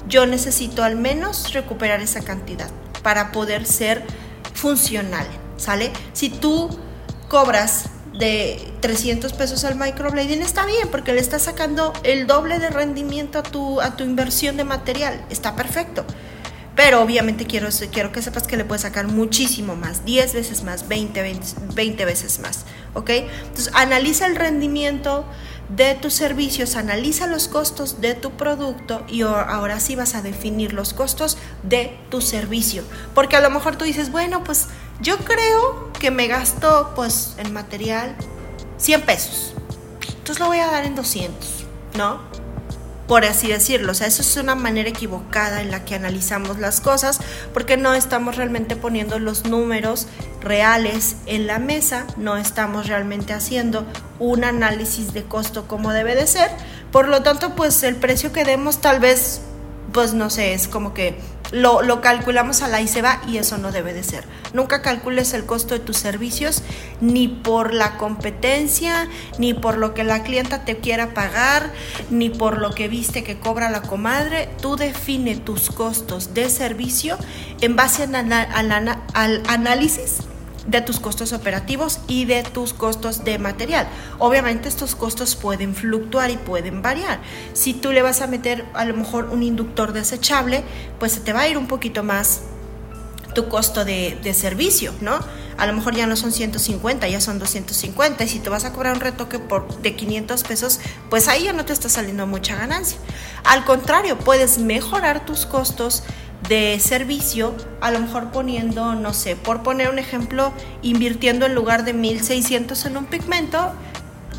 yo 0.08 0.26
necesito 0.26 0.84
al 0.84 0.96
menos 0.96 1.54
recuperar 1.54 2.02
esa 2.02 2.22
cantidad 2.22 2.70
para 3.04 3.32
poder 3.32 3.66
ser 3.66 4.04
funcional, 4.54 5.28
¿sale? 5.58 5.92
Si 6.14 6.30
tú 6.30 6.70
cobras 7.28 7.86
de 8.14 8.74
300 8.82 9.34
pesos 9.34 9.64
al 9.64 9.76
microblading 9.76 10.42
está 10.42 10.66
bien 10.66 10.90
porque 10.90 11.14
le 11.14 11.22
estás 11.22 11.44
sacando 11.44 11.94
el 12.04 12.28
doble 12.28 12.60
de 12.60 12.70
rendimiento 12.70 13.40
a 13.40 13.44
tu, 13.44 13.82
a 13.82 13.96
tu 13.96 14.04
inversión 14.04 14.58
de 14.58 14.64
material, 14.64 15.26
está 15.30 15.56
perfecto. 15.56 16.06
Pero 16.84 17.04
obviamente 17.04 17.46
quiero, 17.46 17.70
quiero 17.92 18.12
que 18.12 18.24
sepas 18.24 18.48
que 18.48 18.58
le 18.58 18.66
puedes 18.66 18.82
sacar 18.82 19.06
muchísimo 19.06 19.76
más, 19.76 20.04
10 20.04 20.34
veces 20.34 20.64
más, 20.64 20.88
20, 20.88 21.22
20, 21.22 21.48
20 21.76 22.06
veces 22.06 22.40
más, 22.40 22.66
¿ok? 22.96 23.08
Entonces 23.12 23.70
analiza 23.76 24.26
el 24.26 24.36
rendimiento 24.36 25.24
de 25.70 25.94
tus 25.94 26.16
servicios, 26.16 26.76
analiza 26.76 27.28
los 27.28 27.48
costos 27.48 28.02
de 28.02 28.16
tu 28.16 28.32
producto 28.32 29.06
y 29.08 29.22
ahora 29.22 29.80
sí 29.80 29.96
vas 29.96 30.16
a 30.16 30.24
definir 30.24 30.74
los 30.74 30.96
costos 30.96 31.38
de 31.62 31.96
tu 32.10 32.20
servicio. 32.20 32.82
Porque 33.14 33.36
a 33.36 33.42
lo 33.42 33.52
mejor 33.52 33.76
tú 33.76 33.86
dices, 33.86 34.12
bueno, 34.12 34.44
pues 34.44 34.66
yo 35.02 35.20
creo 35.20 35.94
que 36.00 36.10
me 36.10 36.26
gasto 36.26 36.94
pues 36.96 37.36
en 37.38 37.54
material 37.54 38.16
100 38.78 39.02
pesos. 39.04 39.54
Entonces 40.08 40.40
lo 40.40 40.48
voy 40.48 40.58
a 40.58 40.66
dar 40.66 40.84
en 40.86 40.96
200, 40.96 41.48
¿no? 41.96 42.22
Por 43.12 43.26
así 43.26 43.50
decirlo, 43.50 43.92
o 43.92 43.94
sea, 43.94 44.08
eso 44.08 44.22
es 44.22 44.38
una 44.38 44.56
manera 44.56 44.88
equivocada 44.88 45.62
en 45.62 45.70
la 45.70 45.84
que 45.84 45.96
analizamos 45.96 46.60
las 46.60 46.80
cosas 46.80 47.20
porque 47.54 47.76
no 47.76 47.94
estamos 47.94 48.38
realmente 48.38 48.78
poniendo 48.78 49.20
los 49.20 49.44
números 49.44 50.08
reales 50.40 51.18
en 51.26 51.46
la 51.46 51.60
mesa, 51.60 52.08
no 52.16 52.38
estamos 52.38 52.88
realmente 52.88 53.34
haciendo 53.34 53.86
un 54.20 54.46
análisis 54.46 55.12
de 55.12 55.24
costo 55.24 55.68
como 55.68 55.92
debe 55.92 56.16
de 56.16 56.26
ser, 56.26 56.52
por 56.94 57.10
lo 57.10 57.22
tanto, 57.22 57.54
pues 57.54 57.84
el 57.84 57.98
precio 57.98 58.32
que 58.32 58.46
demos 58.46 58.80
tal 58.80 59.02
vez, 59.02 59.42
pues 59.92 60.14
no 60.14 60.30
sé, 60.30 60.54
es 60.54 60.70
como 60.70 60.94
que 60.94 61.20
lo, 61.52 62.02
calculamos 62.02 62.62
a 62.62 62.68
la 62.68 62.82
y 62.82 62.88
se 62.88 63.02
va 63.02 63.22
y 63.28 63.38
eso 63.38 63.58
no 63.58 63.72
debe 63.72 63.94
de 63.94 64.04
ser. 64.04 64.26
Nunca 64.54 64.82
calcules 64.82 65.34
el 65.34 65.46
costo 65.46 65.74
de 65.74 65.80
tus 65.80 65.98
servicios 65.98 66.64
ni 67.00 67.28
por 67.28 67.74
la 67.74 67.98
competencia, 67.98 69.08
ni 69.38 69.54
por 69.54 69.78
lo 69.78 69.94
que 69.94 70.04
la 70.04 70.24
clienta 70.24 70.66
te 70.66 70.78
quiera 70.78 71.14
pagar, 71.14 71.72
ni 72.10 72.30
por 72.30 72.58
lo 72.58 72.72
que 72.72 72.88
viste 72.88 73.24
que 73.24 73.40
cobra 73.40 73.70
la 73.70 73.82
comadre. 73.82 74.50
Tú 74.62 74.76
define 74.76 75.36
tus 75.36 75.70
costos 75.70 76.34
de 76.34 76.50
servicio 76.50 77.18
en 77.62 77.76
base 77.76 78.04
al 78.04 79.44
análisis 79.48 80.20
de 80.68 80.82
tus 80.82 81.00
costos 81.00 81.34
operativos 81.34 82.00
y 82.08 82.26
de 82.26 82.44
tus 82.44 82.74
costos 82.74 83.24
de 83.24 83.40
material. 83.40 83.88
Obviamente 84.20 84.70
estos 84.70 84.96
costos 84.96 85.36
pueden 85.36 85.76
fluctuar 85.76 86.30
y 86.30 86.38
pueden 86.38 86.82
variar. 86.82 87.20
Si 87.54 87.74
tú 87.74 87.92
le 87.92 88.02
vas 88.02 88.22
a 88.22 88.28
meter 88.28 88.66
a 88.74 88.86
lo 88.86 88.96
mejor 88.96 89.30
un 89.32 89.44
inductor 89.44 89.94
desechable, 89.94 90.64
pues 91.00 91.14
se 91.14 91.20
te 91.22 91.34
va 91.34 91.42
a 91.42 91.48
ir 91.48 91.58
un 91.58 91.68
poquito 91.68 92.04
más 92.04 92.42
tu 93.34 93.48
costo 93.48 93.86
de, 93.86 94.34
servicio, 94.34 94.94
¿no? 95.02 95.20
A 95.58 95.68
lo 95.68 95.74
mejor 95.74 95.96
ya 95.96 96.08
no 96.08 96.16
son 96.16 96.32
150, 96.32 97.08
ya 97.08 97.22
son 97.22 97.38
250 97.40 98.24
y 98.24 98.28
si 98.28 98.40
te 98.40 98.50
vas 98.50 98.66
a 98.66 98.74
cobrar 98.74 98.94
un 98.94 99.00
retoque 99.00 99.40
por, 99.40 99.82
de 99.82 99.96
500 99.96 100.44
pesos, 100.44 100.80
pues 101.10 101.28
ahí 101.28 101.44
ya 101.46 101.54
no 101.54 101.66
te 101.66 101.74
está 101.74 101.88
saliendo 101.88 102.26
mucha 102.26 102.56
ganancia. 102.56 102.98
Al 103.44 103.64
contrario, 103.64 104.18
puedes 104.18 104.58
mejorar 104.58 105.26
tus 105.26 105.46
costos 105.46 106.04
de 106.48 106.80
servicio, 106.80 107.56
a 107.82 107.92
lo 107.92 108.00
mejor 108.00 108.32
poniendo, 108.32 108.96
no 108.96 109.14
sé, 109.14 109.36
por 109.36 109.64
poner 109.64 109.90
un 109.90 110.00
ejemplo, 110.00 110.54
invirtiendo 110.82 111.46
en 111.46 111.56
lugar 111.56 111.86
de 111.86 111.94
1600 111.94 112.86
en 112.86 112.98
un 112.98 113.06
pigmento, 113.06 113.74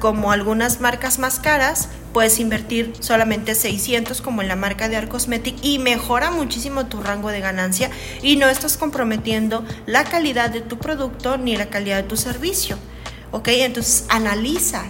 como 0.03 0.33
algunas 0.33 0.81
marcas 0.81 1.21
más 1.21 1.39
caras, 1.39 1.89
puedes 2.13 2.41
invertir 2.41 2.93
solamente 2.99 3.55
600 3.55 4.21
como 4.21 4.43
en 4.43 4.49
la 4.49 4.57
marca 4.57 4.89
de 4.89 4.97
Arcosmetic 4.97 5.57
y 5.63 5.79
mejora 5.79 6.33
muchísimo 6.33 6.87
tu 6.87 7.01
rango 7.01 7.31
de 7.31 7.41
ganancia 7.41 7.89
y 8.21 8.35
no 8.35 8.49
estás 8.49 8.77
comprometiendo 8.77 9.65
la 9.87 10.03
calidad 10.03 10.51
de 10.51 10.61
tu 10.61 10.79
producto 10.79 11.39
ni 11.39 11.57
la 11.57 11.67
calidad 11.67 11.99
de 11.99 12.09
tu 12.09 12.17
servicio. 12.17 12.79
¿Ok? 13.33 13.49
Entonces 13.49 14.05
analiza 14.09 14.85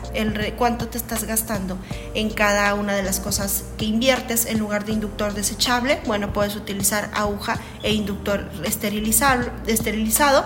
cuánto 0.58 0.88
te 0.88 0.98
estás 0.98 1.24
gastando 1.24 1.78
en 2.14 2.28
cada 2.28 2.74
una 2.74 2.94
de 2.94 3.02
las 3.02 3.20
cosas 3.20 3.64
que 3.78 3.86
inviertes 3.86 4.46
en 4.46 4.58
lugar 4.58 4.84
de 4.84 4.92
inductor 4.92 5.32
desechable. 5.32 6.00
Bueno, 6.06 6.32
puedes 6.32 6.54
utilizar 6.56 7.10
aguja 7.14 7.58
e 7.82 7.92
inductor 7.92 8.50
esterilizado 8.64 10.44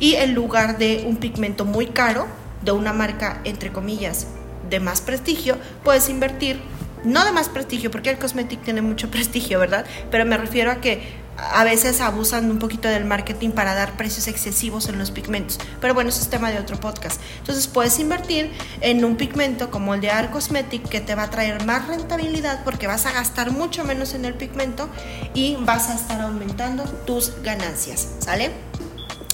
y 0.00 0.14
en 0.14 0.34
lugar 0.34 0.78
de 0.78 1.04
un 1.06 1.16
pigmento 1.16 1.64
muy 1.64 1.86
caro 1.86 2.26
de 2.62 2.72
una 2.72 2.92
marca 2.92 3.40
entre 3.44 3.70
comillas 3.70 4.26
de 4.68 4.80
más 4.80 5.00
prestigio, 5.00 5.56
puedes 5.84 6.08
invertir 6.08 6.60
no 7.06 7.24
de 7.24 7.32
más 7.32 7.48
prestigio, 7.48 7.90
porque 7.90 8.10
el 8.10 8.18
cosmetic 8.18 8.62
tiene 8.62 8.82
mucho 8.82 9.10
prestigio, 9.10 9.58
¿verdad? 9.58 9.86
Pero 10.10 10.24
me 10.26 10.36
refiero 10.36 10.70
a 10.70 10.76
que 10.76 11.24
a 11.38 11.64
veces 11.64 12.00
abusan 12.00 12.50
un 12.50 12.58
poquito 12.58 12.88
del 12.88 13.04
marketing 13.04 13.50
para 13.50 13.74
dar 13.74 13.96
precios 13.96 14.26
excesivos 14.26 14.88
en 14.88 14.98
los 14.98 15.10
pigmentos. 15.10 15.58
Pero 15.80 15.94
bueno, 15.94 16.08
eso 16.08 16.22
es 16.22 16.28
tema 16.28 16.50
de 16.50 16.58
otro 16.58 16.78
podcast. 16.78 17.20
Entonces 17.38 17.66
puedes 17.66 17.98
invertir 17.98 18.50
en 18.80 19.04
un 19.04 19.16
pigmento 19.16 19.70
como 19.70 19.94
el 19.94 20.00
de 20.00 20.10
Art 20.10 20.30
Cosmetic 20.30 20.88
que 20.88 21.00
te 21.00 21.14
va 21.14 21.24
a 21.24 21.30
traer 21.30 21.64
más 21.64 21.86
rentabilidad 21.88 22.64
porque 22.64 22.86
vas 22.86 23.06
a 23.06 23.12
gastar 23.12 23.50
mucho 23.50 23.84
menos 23.84 24.14
en 24.14 24.24
el 24.24 24.34
pigmento 24.34 24.88
y 25.34 25.56
vas 25.60 25.90
a 25.90 25.94
estar 25.94 26.20
aumentando 26.20 26.84
tus 26.84 27.42
ganancias, 27.42 28.08
¿sale? 28.18 28.50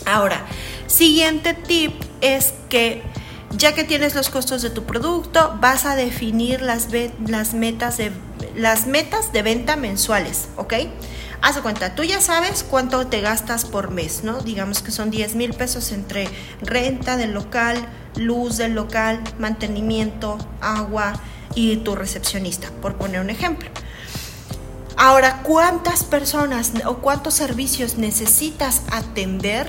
Ahora, 0.04 0.44
siguiente 0.88 1.54
tip 1.54 1.92
es 2.20 2.54
que 2.68 3.02
ya 3.56 3.74
que 3.74 3.84
tienes 3.84 4.14
los 4.14 4.30
costos 4.30 4.62
de 4.62 4.70
tu 4.70 4.84
producto, 4.84 5.56
vas 5.60 5.84
a 5.84 5.94
definir 5.94 6.62
las, 6.62 6.88
metas, 7.54 7.96
de, 7.96 8.12
las 8.56 8.86
metas 8.86 9.32
de 9.32 9.42
venta 9.42 9.76
mensuales, 9.76 10.48
¿ok? 10.56 10.74
Haz 11.42 11.58
cuenta, 11.58 11.94
tú 11.94 12.04
ya 12.04 12.20
sabes 12.20 12.62
cuánto 12.62 13.06
te 13.08 13.20
gastas 13.20 13.64
por 13.64 13.90
mes, 13.90 14.22
¿no? 14.22 14.40
Digamos 14.40 14.80
que 14.80 14.92
son 14.92 15.10
10 15.10 15.34
mil 15.34 15.54
pesos 15.54 15.90
entre 15.90 16.28
renta 16.60 17.16
del 17.16 17.32
local, 17.32 17.76
luz 18.16 18.58
del 18.58 18.74
local, 18.74 19.20
mantenimiento, 19.38 20.38
agua 20.60 21.14
y 21.54 21.76
tu 21.78 21.96
recepcionista, 21.96 22.70
por 22.80 22.96
poner 22.96 23.20
un 23.20 23.30
ejemplo. 23.30 23.68
Ahora, 24.96 25.42
¿cuántas 25.42 26.04
personas 26.04 26.72
o 26.86 26.98
cuántos 26.98 27.34
servicios 27.34 27.98
necesitas 27.98 28.82
atender 28.92 29.68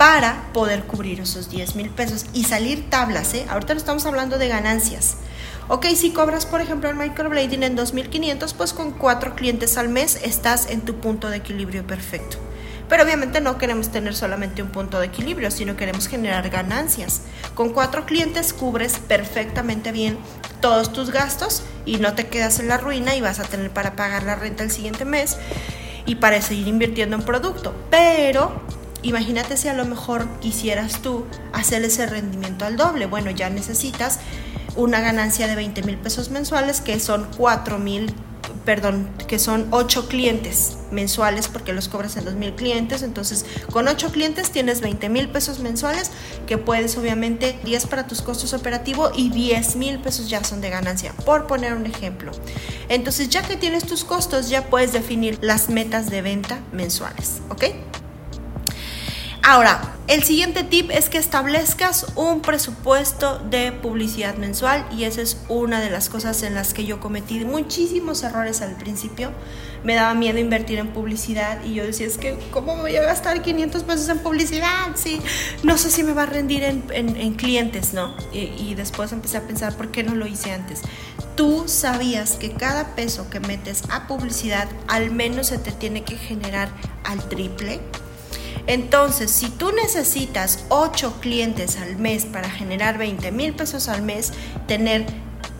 para 0.00 0.50
poder 0.54 0.84
cubrir 0.84 1.20
esos 1.20 1.50
10 1.50 1.76
mil 1.76 1.90
pesos 1.90 2.24
y 2.32 2.44
salir 2.44 2.88
tablas? 2.88 3.34
¿eh? 3.34 3.44
Ahorita 3.50 3.74
no 3.74 3.78
estamos 3.80 4.06
hablando 4.06 4.38
de 4.38 4.48
ganancias. 4.48 5.16
Ok, 5.68 5.88
si 5.94 6.10
cobras, 6.12 6.46
por 6.46 6.62
ejemplo, 6.62 6.88
el 6.88 6.96
microblading 6.96 7.62
en 7.64 7.76
2.500, 7.76 8.54
pues 8.54 8.72
con 8.72 8.92
cuatro 8.92 9.34
clientes 9.34 9.76
al 9.76 9.90
mes 9.90 10.18
estás 10.22 10.70
en 10.70 10.80
tu 10.80 11.00
punto 11.00 11.28
de 11.28 11.36
equilibrio 11.36 11.86
perfecto. 11.86 12.38
Pero 12.88 13.02
obviamente 13.04 13.42
no 13.42 13.58
queremos 13.58 13.92
tener 13.92 14.14
solamente 14.16 14.62
un 14.62 14.70
punto 14.70 14.98
de 14.98 15.08
equilibrio, 15.08 15.50
sino 15.50 15.76
queremos 15.76 16.08
generar 16.08 16.48
ganancias. 16.48 17.20
Con 17.54 17.74
cuatro 17.74 18.06
clientes 18.06 18.54
cubres 18.54 18.98
perfectamente 19.06 19.92
bien 19.92 20.16
todos 20.62 20.94
tus 20.94 21.10
gastos 21.10 21.62
y 21.84 21.98
no 21.98 22.14
te 22.14 22.28
quedas 22.28 22.58
en 22.58 22.68
la 22.68 22.78
ruina 22.78 23.16
y 23.16 23.20
vas 23.20 23.38
a 23.38 23.44
tener 23.44 23.70
para 23.70 23.96
pagar 23.96 24.22
la 24.22 24.34
renta 24.34 24.64
el 24.64 24.70
siguiente 24.70 25.04
mes 25.04 25.36
y 26.06 26.14
para 26.14 26.40
seguir 26.40 26.68
invirtiendo 26.68 27.16
en 27.16 27.22
producto. 27.22 27.74
Pero 27.90 28.79
imagínate 29.02 29.56
si 29.56 29.68
a 29.68 29.74
lo 29.74 29.84
mejor 29.84 30.26
quisieras 30.40 31.00
tú 31.02 31.24
hacer 31.52 31.84
ese 31.84 32.06
rendimiento 32.06 32.64
al 32.64 32.76
doble. 32.76 33.06
Bueno, 33.06 33.30
ya 33.30 33.50
necesitas 33.50 34.20
una 34.76 35.00
ganancia 35.00 35.46
de 35.46 35.56
20 35.56 35.82
mil 35.82 35.96
pesos 35.98 36.30
mensuales, 36.30 36.80
que 36.80 37.00
son 37.00 37.26
4 37.36 37.78
mil, 37.78 38.12
perdón, 38.64 39.10
que 39.26 39.38
son 39.38 39.66
8 39.70 40.08
clientes 40.08 40.76
mensuales 40.90 41.48
porque 41.48 41.72
los 41.72 41.88
cobras 41.88 42.16
en 42.16 42.24
2 42.24 42.34
mil 42.34 42.54
clientes. 42.54 43.02
Entonces, 43.02 43.44
con 43.72 43.88
8 43.88 44.10
clientes 44.10 44.50
tienes 44.50 44.80
20 44.80 45.08
mil 45.08 45.28
pesos 45.28 45.60
mensuales, 45.60 46.10
que 46.46 46.58
puedes 46.58 46.96
obviamente 46.96 47.58
10 47.64 47.86
para 47.86 48.06
tus 48.06 48.22
costos 48.22 48.52
operativos 48.52 49.12
y 49.14 49.30
10 49.30 49.76
mil 49.76 49.98
pesos 49.98 50.28
ya 50.28 50.42
son 50.44 50.60
de 50.60 50.70
ganancia, 50.70 51.12
por 51.24 51.46
poner 51.46 51.74
un 51.74 51.86
ejemplo. 51.86 52.32
Entonces, 52.88 53.28
ya 53.28 53.42
que 53.42 53.56
tienes 53.56 53.84
tus 53.84 54.04
costos, 54.04 54.48
ya 54.48 54.66
puedes 54.66 54.92
definir 54.92 55.38
las 55.40 55.68
metas 55.68 56.10
de 56.10 56.22
venta 56.22 56.58
mensuales, 56.72 57.40
¿ok? 57.50 57.64
Ahora, 59.50 59.80
el 60.06 60.22
siguiente 60.22 60.62
tip 60.62 60.92
es 60.92 61.08
que 61.08 61.18
establezcas 61.18 62.06
un 62.14 62.40
presupuesto 62.40 63.40
de 63.50 63.72
publicidad 63.72 64.36
mensual 64.36 64.86
y 64.96 65.02
esa 65.02 65.22
es 65.22 65.38
una 65.48 65.80
de 65.80 65.90
las 65.90 66.08
cosas 66.08 66.44
en 66.44 66.54
las 66.54 66.72
que 66.72 66.84
yo 66.84 67.00
cometí 67.00 67.44
muchísimos 67.44 68.22
errores 68.22 68.62
al 68.62 68.76
principio. 68.76 69.32
Me 69.82 69.96
daba 69.96 70.14
miedo 70.14 70.38
invertir 70.38 70.78
en 70.78 70.92
publicidad 70.92 71.64
y 71.64 71.74
yo 71.74 71.84
decía, 71.84 72.06
es 72.06 72.16
que, 72.16 72.38
¿cómo 72.52 72.76
voy 72.76 72.94
a 72.94 73.02
gastar 73.02 73.42
500 73.42 73.82
pesos 73.82 74.08
en 74.08 74.20
publicidad? 74.20 74.94
Sí, 74.94 75.20
no 75.64 75.76
sé 75.78 75.90
si 75.90 76.04
me 76.04 76.12
va 76.12 76.22
a 76.22 76.26
rendir 76.26 76.62
en, 76.62 77.34
clientes, 77.34 77.92
¿no? 77.92 78.14
Y, 78.32 78.52
y 78.56 78.76
después 78.76 79.10
empecé 79.10 79.38
a 79.38 79.42
pensar, 79.48 79.74
¿por 79.74 79.90
qué 79.90 80.04
no 80.04 80.14
lo 80.14 80.28
hice 80.28 80.52
antes? 80.52 80.82
tú 81.34 81.64
sabías 81.66 82.32
que 82.32 82.52
cada 82.52 82.94
peso 82.94 83.30
que 83.30 83.40
metes 83.40 83.82
a 83.90 84.06
publicidad 84.06 84.68
al 84.86 85.10
menos 85.10 85.48
se 85.48 85.58
te 85.58 85.72
tiene 85.72 86.04
que 86.04 86.16
generar 86.16 86.68
al 87.02 87.28
triple. 87.28 87.80
Entonces, 88.66 89.30
si 89.30 89.48
tú 89.48 89.72
necesitas 89.72 90.64
8 90.68 91.18
clientes 91.20 91.76
al 91.76 91.96
mes 91.96 92.24
para 92.24 92.50
generar 92.50 92.98
20 92.98 93.32
mil 93.32 93.54
pesos 93.54 93.88
al 93.88 94.02
mes, 94.02 94.32
tener 94.66 95.06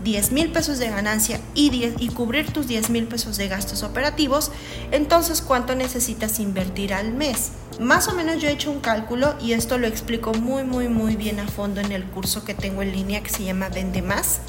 10 0.05 0.33
mil 0.33 0.51
pesos 0.51 0.79
de 0.79 0.89
ganancia 0.89 1.41
y, 1.55 1.93
y 1.99 2.09
cubrir 2.09 2.53
tus 2.53 2.67
10 2.67 2.91
mil 2.91 3.07
pesos 3.07 3.37
de 3.37 3.49
gastos 3.49 3.83
operativos, 3.83 4.51
entonces 4.93 5.43
¿cuánto 5.43 5.75
necesitas 5.75 6.41
invertir 6.41 6.95
al 6.95 7.13
mes? 7.13 7.53
Más 7.79 8.09
o 8.09 8.15
menos 8.15 8.41
yo 8.41 8.49
he 8.49 8.53
hecho 8.53 8.71
un 8.71 8.81
cálculo 8.81 9.35
y 9.41 9.53
esto 9.53 9.79
lo 9.79 9.87
explico 9.87 10.33
muy, 10.35 10.65
muy, 10.65 10.89
muy 10.89 11.17
bien 11.17 11.41
a 11.41 11.49
fondo 11.49 11.81
en 11.81 11.93
el 11.93 12.05
curso 12.05 12.45
que 12.45 12.55
tengo 12.55 12.83
en 12.83 12.93
línea 12.93 13.23
que 13.23 13.31
se 13.31 13.45
llama 13.45 13.69
Vende 13.69 14.03
Más. 14.03 14.41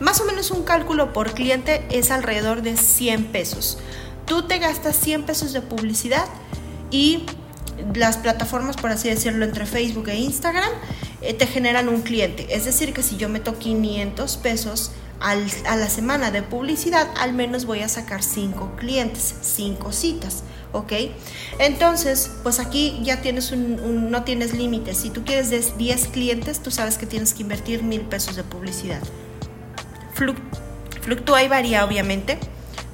Más 0.00 0.20
o 0.20 0.24
menos 0.24 0.50
un 0.50 0.64
cálculo 0.64 1.12
por 1.12 1.34
cliente 1.34 1.86
es 1.90 2.10
alrededor 2.10 2.62
de 2.62 2.76
100 2.76 3.26
pesos. 3.26 3.78
Tú 4.26 4.42
te 4.42 4.58
gastas 4.58 4.96
100 4.96 5.24
pesos 5.24 5.52
de 5.52 5.60
publicidad 5.60 6.24
y 6.90 7.24
las 7.94 8.18
plataformas, 8.18 8.76
por 8.76 8.90
así 8.90 9.08
decirlo, 9.08 9.44
entre 9.44 9.66
Facebook 9.66 10.08
e 10.08 10.16
Instagram, 10.16 10.70
eh, 11.20 11.34
te 11.34 11.46
generan 11.46 11.88
un 11.88 12.02
cliente. 12.02 12.46
Es 12.54 12.64
decir, 12.64 12.92
que 12.92 13.02
si 13.02 13.16
yo 13.16 13.28
meto 13.28 13.58
500 13.58 14.36
pesos 14.38 14.92
a 15.20 15.76
la 15.76 15.88
semana 15.88 16.30
de 16.30 16.42
publicidad, 16.42 17.08
al 17.18 17.32
menos 17.32 17.64
voy 17.64 17.80
a 17.80 17.88
sacar 17.88 18.22
5 18.22 18.76
clientes, 18.76 19.34
5 19.40 19.92
citas. 19.92 20.42
¿ok? 20.74 20.92
Entonces, 21.58 22.30
pues 22.42 22.58
aquí 22.58 23.00
ya 23.02 23.22
tienes 23.22 23.52
un, 23.52 24.10
no 24.10 24.24
tienes 24.24 24.52
límites. 24.52 24.98
Si 24.98 25.10
tú 25.10 25.24
quieres 25.24 25.50
10 25.78 26.08
clientes, 26.08 26.60
tú 26.60 26.70
sabes 26.70 26.98
que 26.98 27.06
tienes 27.06 27.32
que 27.32 27.42
invertir 27.42 27.82
mil 27.82 28.02
pesos 28.02 28.36
de 28.36 28.42
publicidad. 28.42 29.00
fluctúa 31.00 31.42
y 31.42 31.48
varía, 31.48 31.84
obviamente. 31.84 32.38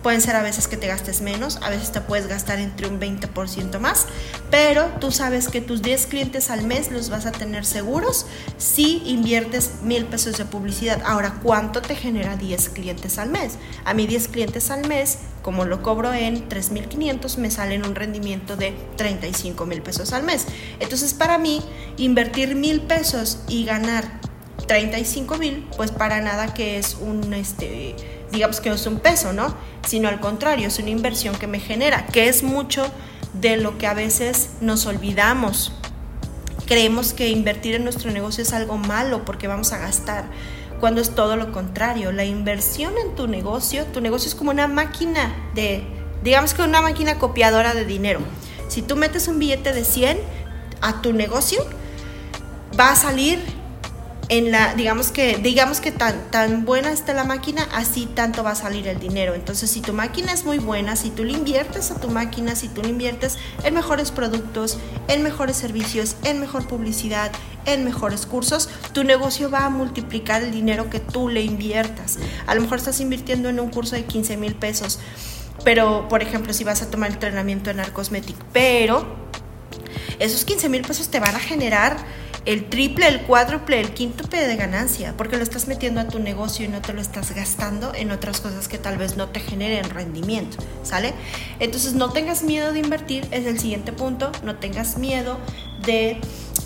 Pueden 0.03 0.23
ser 0.23 0.35
a 0.35 0.43
veces 0.43 0.67
que 0.67 0.79
te 0.79 0.87
gastes 0.87 1.21
menos, 1.21 1.59
a 1.63 1.69
veces 1.69 1.93
te 1.93 2.01
puedes 2.01 2.27
gastar 2.27 2.59
entre 2.59 2.89
un 2.89 2.99
20% 2.99 3.79
más, 3.81 4.07
pero 4.51 4.87
tú 4.99 5.13
sabes 5.13 5.49
que 5.49 5.61
tus 5.61 5.83
10 5.83 6.07
clientes 6.07 6.51
al 6.51 6.65
mes 6.65 6.91
los 6.91 7.11
vas 7.11 7.27
a 7.27 7.33
tener 7.33 7.67
seguros 7.67 8.25
si 8.57 9.03
inviertes 9.05 9.83
mil 9.83 10.07
pesos 10.07 10.39
de 10.39 10.47
publicidad. 10.47 11.03
Ahora, 11.05 11.39
¿cuánto 11.43 11.83
te 11.83 11.95
genera 11.97 12.37
10 12.37 12.71
clientes 12.71 13.19
al 13.19 13.29
mes? 13.29 13.59
A 13.85 13.93
mí 13.93 14.07
10 14.07 14.29
clientes 14.29 14.71
al 14.71 14.89
mes, 14.89 15.19
como 15.43 15.67
lo 15.67 15.83
cobro 15.83 16.15
en 16.15 16.49
3.500, 16.49 17.37
me 17.37 17.51
sale 17.51 17.75
en 17.75 17.85
un 17.85 17.95
rendimiento 17.95 18.57
de 18.57 18.75
35 18.97 19.67
mil 19.67 19.83
pesos 19.83 20.15
al 20.15 20.23
mes. 20.23 20.47
Entonces, 20.79 21.13
para 21.13 21.37
mí, 21.37 21.63
invertir 21.99 22.57
mil 22.57 22.81
pesos 22.81 23.41
y 23.49 23.67
ganar 23.67 24.21
35 24.67 25.37
mil, 25.37 25.67
pues 25.77 25.91
para 25.91 26.21
nada 26.21 26.55
que 26.55 26.79
es 26.79 26.97
un, 27.01 27.35
este, 27.35 27.97
digamos 28.33 28.61
que 28.61 28.69
no 28.69 28.77
es 28.77 28.87
un 28.87 28.99
peso, 28.99 29.33
¿no? 29.33 29.55
Sino 29.87 30.09
al 30.09 30.21
contrario, 30.21 30.69
es 30.69 30.79
una 30.79 30.91
inversión 30.91 31.35
que 31.37 31.47
me 31.47 31.61
genera, 31.61 32.07
que 32.07 32.29
es 32.29 32.43
mucho 32.43 32.87
de 33.35 33.57
lo 33.57 33.79
que 33.79 33.87
a 33.87 33.95
veces 33.95 34.51
nos 34.61 34.87
olvidamos. 34.87 35.73
Creemos 36.67 37.13
que 37.13 37.29
invertir 37.29 37.75
en 37.75 37.85
nuestro 37.85 38.11
negocio 38.11 38.43
es 38.43 38.53
algo 38.53 38.77
malo 38.77 39.25
porque 39.25 39.49
vamos 39.49 39.73
a 39.73 39.79
gastar, 39.79 40.25
cuando 40.79 41.01
es 41.01 41.15
todo 41.15 41.37
lo 41.37 41.53
contrario. 41.53 42.13
La 42.13 42.25
inversión 42.25 42.95
en 43.05 43.15
tu 43.15 43.27
negocio, 43.27 43.85
tu 43.87 44.01
negocio 44.01 44.29
es 44.29 44.35
como 44.35 44.51
una 44.51 44.69
máquina 44.69 45.35
de, 45.55 45.85
digamos 46.23 46.55
que 46.55 46.63
una 46.63 46.81
máquina 46.81 47.19
copiadora 47.19 47.75
de 47.75 47.85
dinero. 47.85 48.21
Si 48.69 48.83
tú 48.83 48.97
metes 48.97 49.27
un 49.27 49.39
billete 49.39 49.73
de 49.73 49.85
100 49.85 50.19
a 50.81 51.03
tu 51.03 51.13
negocio, 51.13 51.67
va 52.79 52.93
a 52.93 52.97
salir 52.97 53.60
en 54.31 54.53
la, 54.53 54.75
digamos 54.75 55.11
que, 55.11 55.39
digamos 55.39 55.81
que 55.81 55.91
tan, 55.91 56.31
tan 56.31 56.65
buena 56.65 56.93
está 56.93 57.13
la 57.13 57.25
máquina, 57.25 57.67
así 57.73 58.07
tanto 58.07 58.45
va 58.45 58.53
a 58.53 58.55
salir 58.55 58.87
el 58.87 59.01
dinero. 59.01 59.35
Entonces, 59.35 59.69
si 59.69 59.81
tu 59.81 59.93
máquina 59.93 60.33
es 60.33 60.45
muy 60.45 60.59
buena, 60.59 60.95
si 60.95 61.11
tú 61.11 61.25
le 61.25 61.33
inviertes 61.33 61.91
a 61.91 62.01
tu 62.01 62.09
máquina, 62.09 62.55
si 62.55 62.69
tú 62.69 62.81
le 62.81 62.91
inviertes 62.91 63.39
en 63.65 63.75
mejores 63.75 64.13
productos, 64.13 64.79
en 65.09 65.25
mejores 65.25 65.57
servicios, 65.57 66.15
en 66.23 66.39
mejor 66.39 66.69
publicidad, 66.69 67.33
en 67.67 67.85
mejores 67.85 68.25
cursos, 68.25 68.69
tu 68.93 69.03
negocio 69.03 69.51
va 69.51 69.65
a 69.65 69.69
multiplicar 69.69 70.45
el 70.45 70.53
dinero 70.53 70.89
que 70.91 71.01
tú 71.01 71.29
le 71.29 71.43
inviertas. 71.43 72.21
A 72.47 72.55
lo 72.55 72.61
mejor 72.61 72.79
estás 72.79 73.01
invirtiendo 73.01 73.49
en 73.49 73.59
un 73.59 73.71
curso 73.71 73.97
de 73.97 74.05
15 74.05 74.37
mil 74.37 74.55
pesos, 74.55 75.01
pero, 75.65 76.07
por 76.09 76.23
ejemplo, 76.23 76.53
si 76.53 76.63
vas 76.63 76.83
a 76.83 76.91
tomar 76.91 77.11
entrenamiento 77.11 77.71
en 77.71 77.81
Arcosmetic, 77.81 78.37
pero 78.53 79.05
esos 80.21 80.45
15 80.45 80.69
mil 80.69 80.83
pesos 80.83 81.09
te 81.09 81.19
van 81.19 81.35
a 81.35 81.41
generar 81.41 81.97
el 82.47 82.69
triple, 82.69 83.07
el 83.09 83.23
cuádruple, 83.23 83.81
el 83.81 83.93
quíntuple 83.93 84.47
de 84.47 84.57
ganancia, 84.57 85.15
porque 85.17 85.37
lo 85.37 85.43
estás 85.43 85.69
metiendo 85.69 86.01
a 86.01 86.09
tu 86.09 86.19
negocio 86.19 86.65
y 86.65 86.69
no 86.69 86.81
te 86.81 86.93
lo 86.93 87.01
estás 87.01 87.35
gastando 87.35 87.95
en 87.95 88.11
otras 88.11 88.41
cosas 88.41 88.69
que 88.69 88.79
tal 88.79 88.97
vez 88.97 89.17
no 89.17 89.29
te 89.29 89.41
generen 89.41 89.91
rendimiento, 89.91 90.57
¿sale? 90.83 91.13
Entonces 91.59 91.95
no 91.95 92.11
tengas 92.11 92.43
miedo 92.43 92.73
de 92.73 92.79
invertir, 92.79 93.27
es 93.31 93.47
el 93.47 93.59
siguiente 93.59 93.93
punto, 93.93 94.33
no 94.43 94.57
tengas 94.57 94.97
miedo 94.97 95.39
de 95.85 96.21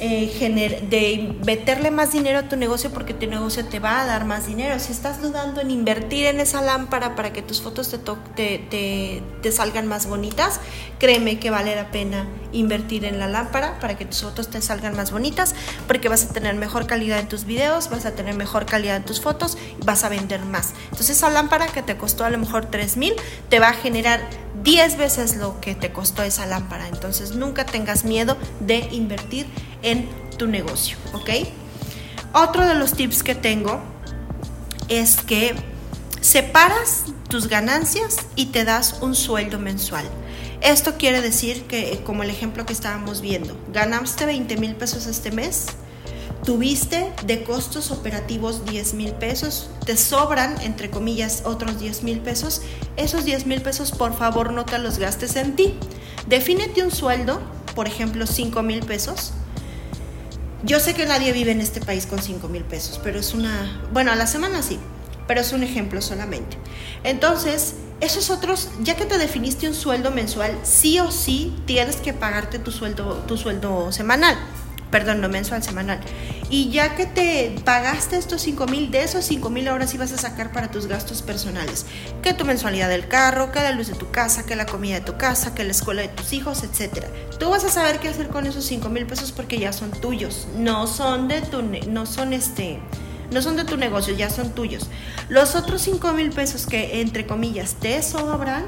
eh, 0.07 0.87
de 0.91 1.35
meterle 1.47 1.91
más 1.91 2.13
dinero 2.13 2.41
a 2.41 2.43
tu 2.49 2.57
negocio 2.57 2.91
porque 2.91 3.15
tu 3.15 3.27
negocio 3.27 3.65
te 3.65 3.79
va 3.79 4.03
a 4.03 4.07
dar 4.07 4.25
más 4.25 4.47
dinero. 4.47 4.79
Si 4.79 4.93
estás 4.93 5.23
dudando 5.23 5.61
en 5.61 5.71
invertir 5.71 6.27
en 6.27 6.41
esa 6.41 6.61
lámpara 6.61 7.15
para 7.17 7.33
que 7.33 7.41
tus 7.43 7.63
fotos 7.63 7.89
te, 7.89 8.59
te, 8.59 9.23
te, 9.43 9.53
salgan 9.53 9.87
más 9.87 10.07
bonitas, 10.07 10.61
créeme 10.99 11.39
que 11.39 11.51
vale 11.51 11.75
la 11.75 11.91
pena 11.91 12.27
invertir 12.53 13.05
en 13.05 13.19
la 13.19 13.27
lámpara 13.27 13.79
para 13.81 13.97
que 13.97 14.05
tus 14.05 14.23
fotos 14.23 14.49
te 14.49 14.61
salgan 14.61 14.95
más 14.95 15.11
bonitas 15.11 15.55
porque 15.87 16.09
vas 16.09 16.25
a 16.25 16.33
tener 16.33 16.55
mejor 16.55 16.87
calidad 16.87 17.19
en 17.19 17.29
tus 17.29 17.45
videos, 17.45 17.89
vas 17.89 18.05
a 18.05 18.13
tener 18.13 18.35
mejor 18.35 18.67
calidad 18.67 18.97
en 18.97 19.05
tus 19.05 19.21
fotos 19.21 19.57
y 19.81 19.85
vas 19.85 20.05
a 20.05 20.09
vender 20.09 20.41
más. 20.41 20.75
Entonces 20.85 21.17
esa 21.17 21.31
lámpara 21.31 21.67
que 21.69 21.83
te 21.83 21.97
costó 21.97 22.25
a 22.25 22.31
lo 22.31 22.39
mejor 22.39 22.67
3 22.67 22.97
mil 22.97 23.15
te 23.49 23.59
va 23.59 23.71
a 23.71 23.75
generar 23.75 24.21
10 24.63 24.97
veces 24.99 25.37
lo 25.37 25.61
que 25.61 25.75
te 25.75 25.93
costó 25.93 26.23
esa 26.23 26.47
lámpara. 26.47 26.89
Entonces 26.89 27.35
nunca 27.35 27.67
tengas 27.67 28.05
miedo 28.05 28.37
de 28.61 28.79
invertir 28.93 29.47
en 29.85 30.09
tu 30.37 30.49
negocio, 30.49 30.97
¿ok? 31.13 31.31
Otro 32.33 32.67
de 32.67 32.75
los 32.75 32.95
tips 32.95 33.23
que 33.23 33.37
tengo 33.37 33.81
es 34.89 35.19
que 35.19 35.55
separas 36.21 37.05
tus 37.29 37.49
ganancias 37.49 38.17
y 38.35 38.47
te 38.47 38.65
das 38.65 38.97
un 39.03 39.15
sueldo 39.15 39.61
mensual. 39.61 40.05
Esto 40.61 40.95
quiere 40.97 41.21
decir 41.21 41.65
que, 41.65 42.01
como 42.05 42.23
el 42.23 42.31
ejemplo 42.31 42.67
que 42.67 42.73
estábamos 42.73 43.21
viendo, 43.21 43.57
ganaste 43.73 44.25
20 44.27 44.57
mil 44.57 44.75
pesos 44.75 45.07
este 45.07 45.31
mes, 45.31 45.67
tuviste 46.45 47.13
de 47.27 47.45
costos 47.45 47.91
operativos 47.91 48.65
10 48.65 48.95
mil 48.95 49.13
pesos, 49.13 49.69
te 49.85 49.97
sobran, 49.97 50.61
entre 50.63 50.91
comillas, 50.91 51.43
otros 51.45 51.79
10 51.79 52.03
mil 52.03 52.21
pesos, 52.21 52.63
esos 52.97 53.25
10 53.25 53.47
mil 53.47 53.61
pesos 53.61 53.93
por 53.93 54.17
favor 54.17 54.53
no 54.53 54.65
te 54.65 54.79
los 54.79 54.99
gastes 54.99 55.37
en 55.37 55.55
ti. 55.55 55.75
Defínete 56.27 56.83
un 56.83 56.91
sueldo, 56.91 57.41
por 57.75 57.87
ejemplo 57.87 58.27
5 58.27 58.63
mil 58.63 58.81
pesos, 58.81 59.35
yo 60.65 60.81
sé 60.81 60.95
que 60.95 61.07
nadie 61.07 61.33
vive 61.33 61.53
en 61.53 61.61
este 61.61 61.81
país 61.81 62.07
con 62.07 62.21
5 62.21 62.49
mil 62.49 62.65
pesos, 62.65 63.01
pero 63.03 63.19
es 63.19 63.35
una, 63.35 63.81
bueno, 63.93 64.13
a 64.13 64.17
la 64.17 64.27
semana 64.27 64.63
sí, 64.63 64.79
pero 65.27 65.41
es 65.41 65.53
un 65.53 65.63
ejemplo 65.63 66.01
solamente. 66.01 66.57
Entonces, 67.03 67.75
esos 68.01 68.31
otros, 68.31 68.71
ya 68.81 68.97
que 68.97 69.05
te 69.05 69.19
definiste 69.19 69.69
un 69.69 69.75
sueldo 69.75 70.11
mensual, 70.11 70.59
sí 70.63 70.99
o 71.01 71.11
sí 71.11 71.55
tienes 71.67 71.97
que 71.97 72.13
pagarte 72.13 72.59
tu 72.59 72.71
sueldo, 72.71 73.25
tu 73.27 73.37
sueldo 73.37 73.93
semanal 73.93 74.37
perdón, 74.95 75.21
no 75.21 75.29
mensual, 75.29 75.61
semanal. 75.61 75.99
Y 76.51 76.71
ya 76.71 76.95
que 76.95 77.05
te 77.05 77.53
pagaste 77.65 78.17
estos 78.17 78.43
5 78.43 78.69
mil, 78.69 78.93
de 78.93 79.03
esos 79.03 79.25
5 79.25 79.51
mil 79.51 79.67
ahora 79.67 79.89
sí 79.89 79.99
vas 79.99 80.13
a 80.13 80.17
sacar 80.17 80.53
para 80.53 80.71
tus 80.71 80.87
gastos 80.87 81.21
personales. 81.21 81.85
Que 82.23 82.33
tu 82.33 82.45
mensualidad 82.45 82.89
del 82.89 83.09
carro, 83.09 83.51
que 83.51 83.59
la 83.59 83.73
luz 83.73 83.89
de 83.89 83.95
tu 83.95 84.13
casa, 84.13 84.47
que 84.47 84.55
la 84.55 84.67
comida 84.67 84.95
de 84.95 85.01
tu 85.01 85.17
casa, 85.19 85.53
que 85.53 85.65
la 85.65 85.73
escuela 85.73 86.03
de 86.03 86.09
tus 86.11 86.33
hijos, 86.33 86.63
etc. 86.63 87.07
Tú 87.41 87.51
vas 87.51 87.65
a 87.65 87.71
saber 87.71 87.99
qué 87.99 88.07
hacer 88.07 88.29
con 88.29 88.47
esos 88.47 88.65
5 88.67 88.89
mil 88.89 89.05
pesos 89.05 89.33
porque 89.33 89.59
ya 89.59 89.73
son 89.73 89.91
tuyos. 89.91 90.47
No 90.57 90.87
son 90.87 91.27
de 91.27 91.41
tu, 91.41 91.61
no 91.61 92.07
son 92.07 92.33
este, 92.33 92.79
no 93.33 93.43
son 93.43 93.57
de 93.57 93.65
tu 93.65 93.77
negocio, 93.77 94.15
ya 94.15 94.31
son 94.31 94.51
tuyos. 94.55 94.89
Los 95.29 95.57
otros 95.57 95.83
5 95.83 96.13
mil 96.13 96.31
pesos 96.31 96.67
que 96.67 97.01
entre 97.01 97.27
comillas 97.27 97.75
te 97.81 98.01
sobran, 98.01 98.65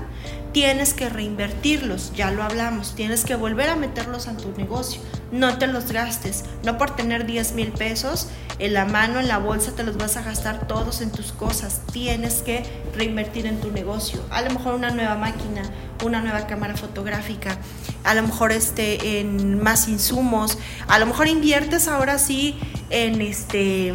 tienes 0.57 0.95
que 0.95 1.11
reinvertirlos, 1.11 2.15
ya 2.15 2.31
lo 2.31 2.43
hablamos, 2.43 2.95
tienes 2.95 3.27
que 3.27 3.35
volver 3.35 3.69
a 3.69 3.77
meterlos 3.77 4.27
a 4.27 4.39
tu 4.39 4.53
negocio, 4.57 5.03
no 5.31 5.59
te 5.59 5.67
los 5.67 5.93
gastes, 5.93 6.47
no 6.65 6.79
por 6.79 6.97
tener 6.97 7.27
10 7.27 7.53
mil 7.53 7.73
pesos 7.73 8.31
en 8.59 8.73
la 8.73 8.87
mano, 8.87 9.21
en 9.21 9.29
la 9.29 9.37
bolsa, 9.37 9.73
te 9.73 9.85
los 9.85 9.99
vas 9.99 10.17
a 10.17 10.23
gastar 10.23 10.67
todos 10.67 11.03
en 11.03 11.13
tus 11.13 11.33
cosas, 11.33 11.83
tienes 11.93 12.37
que 12.37 12.65
reinvertir 12.95 13.45
en 13.45 13.61
tu 13.61 13.71
negocio, 13.71 14.25
a 14.31 14.41
lo 14.41 14.51
mejor 14.51 14.73
una 14.77 14.89
nueva 14.89 15.17
máquina, 15.17 15.61
una 16.03 16.23
nueva 16.23 16.47
cámara 16.47 16.75
fotográfica, 16.75 17.59
a 18.05 18.15
lo 18.15 18.23
mejor 18.23 18.51
este, 18.51 19.21
en 19.21 19.63
más 19.63 19.89
insumos, 19.89 20.57
a 20.89 20.99
lo 20.99 21.05
mejor 21.05 21.29
inviertes 21.29 21.87
ahora 21.87 22.19
sí 22.19 22.59
en 22.89 23.21
este 23.21 23.95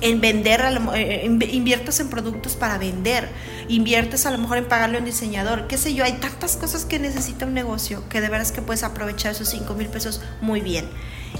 en 0.00 0.20
vender, 0.20 0.62
eh, 0.94 1.24
inviertes 1.24 2.00
en 2.00 2.08
productos 2.08 2.56
para 2.56 2.78
vender, 2.78 3.28
inviertes 3.68 4.26
a 4.26 4.30
lo 4.30 4.38
mejor 4.38 4.58
en 4.58 4.66
pagarle 4.66 4.96
a 4.96 5.00
un 5.00 5.06
diseñador, 5.06 5.66
qué 5.66 5.78
sé 5.78 5.94
yo, 5.94 6.04
hay 6.04 6.14
tantas 6.14 6.56
cosas 6.56 6.84
que 6.84 6.98
necesita 6.98 7.46
un 7.46 7.54
negocio 7.54 8.08
que 8.08 8.20
de 8.20 8.28
veras 8.28 8.52
que 8.52 8.62
puedes 8.62 8.82
aprovechar 8.82 9.32
esos 9.32 9.48
5 9.48 9.74
mil 9.74 9.88
pesos 9.88 10.20
muy 10.40 10.60
bien. 10.60 10.86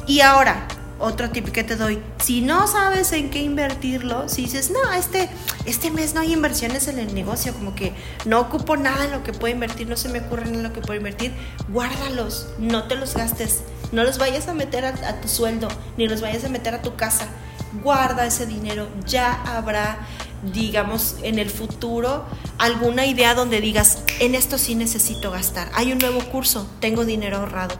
Y 0.06 0.20
ahora, 0.20 0.66
otro 0.98 1.30
tip 1.30 1.50
que 1.50 1.62
te 1.62 1.76
doy, 1.76 2.02
si 2.22 2.40
no 2.40 2.66
sabes 2.66 3.12
en 3.12 3.30
qué 3.30 3.42
invertirlo, 3.42 4.28
si 4.28 4.42
dices, 4.42 4.70
no, 4.70 4.92
este, 4.92 5.28
este 5.66 5.90
mes 5.90 6.14
no 6.14 6.20
hay 6.20 6.32
inversiones 6.32 6.88
en 6.88 6.98
el 6.98 7.14
negocio, 7.14 7.52
como 7.52 7.74
que 7.74 7.92
no 8.24 8.40
ocupo 8.40 8.76
nada 8.76 9.04
en 9.04 9.12
lo 9.12 9.22
que 9.22 9.32
puedo 9.32 9.52
invertir, 9.52 9.88
no 9.88 9.96
se 9.96 10.08
me 10.08 10.20
ocurre 10.20 10.44
en 10.44 10.62
lo 10.62 10.72
que 10.72 10.80
puedo 10.80 10.96
invertir, 10.96 11.32
guárdalos, 11.68 12.48
no 12.58 12.84
te 12.84 12.94
los 12.94 13.14
gastes, 13.14 13.60
no 13.96 14.04
los 14.04 14.18
vayas 14.18 14.46
a 14.46 14.52
meter 14.52 14.84
a, 14.84 15.20
tu 15.22 15.26
sueldo, 15.26 15.68
ni 15.96 16.06
los 16.06 16.20
vayas 16.20 16.44
a 16.44 16.50
meter 16.50 16.74
a 16.74 16.82
tu 16.82 16.96
casa, 16.96 17.28
guarda 17.82 18.26
ese 18.26 18.44
dinero, 18.44 18.88
ya 19.06 19.32
habrá 19.56 20.06
digamos, 20.52 21.16
en 21.22 21.38
el 21.38 21.48
futuro 21.48 22.24
alguna 22.58 23.06
idea 23.06 23.34
donde 23.34 23.60
digas, 23.62 24.02
en 24.20 24.34
esto 24.34 24.58
sí 24.58 24.74
necesito 24.74 25.30
gastar. 25.30 25.70
Hay 25.74 25.92
un 25.92 25.98
nuevo 25.98 26.20
curso, 26.26 26.70
tengo 26.78 27.06
dinero 27.06 27.38
ahorrado. 27.38 27.74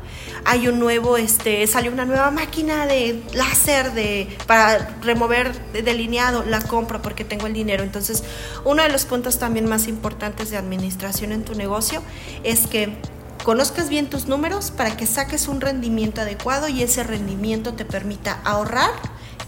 Hay 0.46 0.66
un 0.66 0.81
nuevo, 0.81 1.18
este, 1.18 1.66
salió 1.66 1.92
una 1.92 2.07
nueva 2.07 2.31
máquina 2.31 2.87
de 2.87 3.22
láser 3.35 3.92
de, 3.92 4.37
para 4.46 4.96
remover 5.02 5.55
delineado, 5.72 6.44
la 6.44 6.62
compro 6.62 7.02
porque 7.02 7.24
tengo 7.24 7.46
el 7.46 7.52
dinero. 7.52 7.85
Entonces, 7.85 8.24
uno 8.64 8.83
de 8.83 8.88
los 8.88 9.05
puntos 9.05 9.38
también 9.38 9.66
más 9.66 9.87
importantes 9.87 10.50
de 10.50 10.57
administración 10.57 11.33
en 11.33 11.44
tu 11.44 11.55
negocio 11.55 12.02
es 12.42 12.66
que 12.66 12.96
conozcas 13.46 13.88
bien 13.88 14.11
tus 14.11 14.26
números 14.26 14.72
para 14.72 14.96
que 14.96 15.06
saques 15.06 15.46
un 15.46 15.61
rendimiento 15.61 16.20
adecuado 16.20 16.66
y 16.66 16.82
ese 16.82 17.04
rendimiento 17.04 17.74
te 17.74 17.85
permita 17.85 18.40
ahorrar 18.42 18.90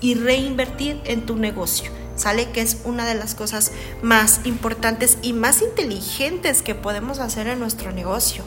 y 0.01 0.15
reinvertir 0.15 1.01
en 1.05 1.27
tu 1.27 1.35
negocio. 1.35 1.91
¿sale? 2.15 2.53
Que 2.53 2.61
es 2.61 2.83
una 2.85 3.09
de 3.09 3.17
las 3.17 3.35
cosas 3.35 3.73
más 4.01 4.43
importantes 4.45 5.19
y 5.21 5.33
más 5.33 5.63
inteligentes 5.63 6.63
que 6.63 6.77
podemos 6.77 7.19
hacer 7.19 7.49
en 7.49 7.59
nuestro 7.59 7.91
negocio. 7.91 8.45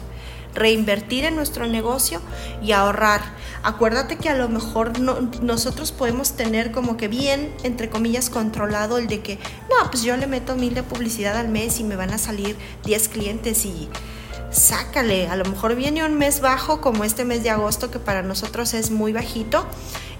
Reinvertir 0.55 1.25
en 1.25 1.35
nuestro 1.35 1.67
negocio 1.67 2.21
y 2.63 2.71
ahorrar. 2.71 3.19
Acuérdate 3.61 4.15
que 4.15 4.29
a 4.29 4.35
lo 4.35 4.47
mejor 4.47 5.01
nosotros 5.01 5.91
podemos 5.91 6.31
tener 6.37 6.71
como 6.71 6.95
que 6.95 7.09
bien, 7.09 7.53
entre 7.63 7.89
comillas, 7.89 8.29
controlado 8.29 8.97
el 8.97 9.07
de 9.07 9.19
que, 9.19 9.37
no, 9.69 9.91
pues 9.91 10.03
yo 10.03 10.15
le 10.15 10.27
meto 10.27 10.55
mil 10.55 10.73
de 10.73 10.83
publicidad 10.83 11.35
al 11.35 11.49
mes 11.49 11.81
y 11.81 11.83
me 11.83 11.97
van 11.97 12.11
a 12.11 12.17
salir 12.17 12.55
10 12.85 13.09
clientes 13.09 13.65
y 13.65 13.89
sácale. 14.51 15.27
A 15.27 15.35
lo 15.35 15.45
mejor 15.45 15.75
viene 15.75 16.05
un 16.05 16.17
mes 16.17 16.41
bajo 16.41 16.81
como 16.81 17.03
este 17.03 17.25
mes 17.25 17.43
de 17.43 17.49
agosto 17.49 17.89
que 17.91 17.99
para 17.99 18.21
nosotros 18.21 18.73
es 18.73 18.91
muy 18.91 19.13
bajito 19.13 19.65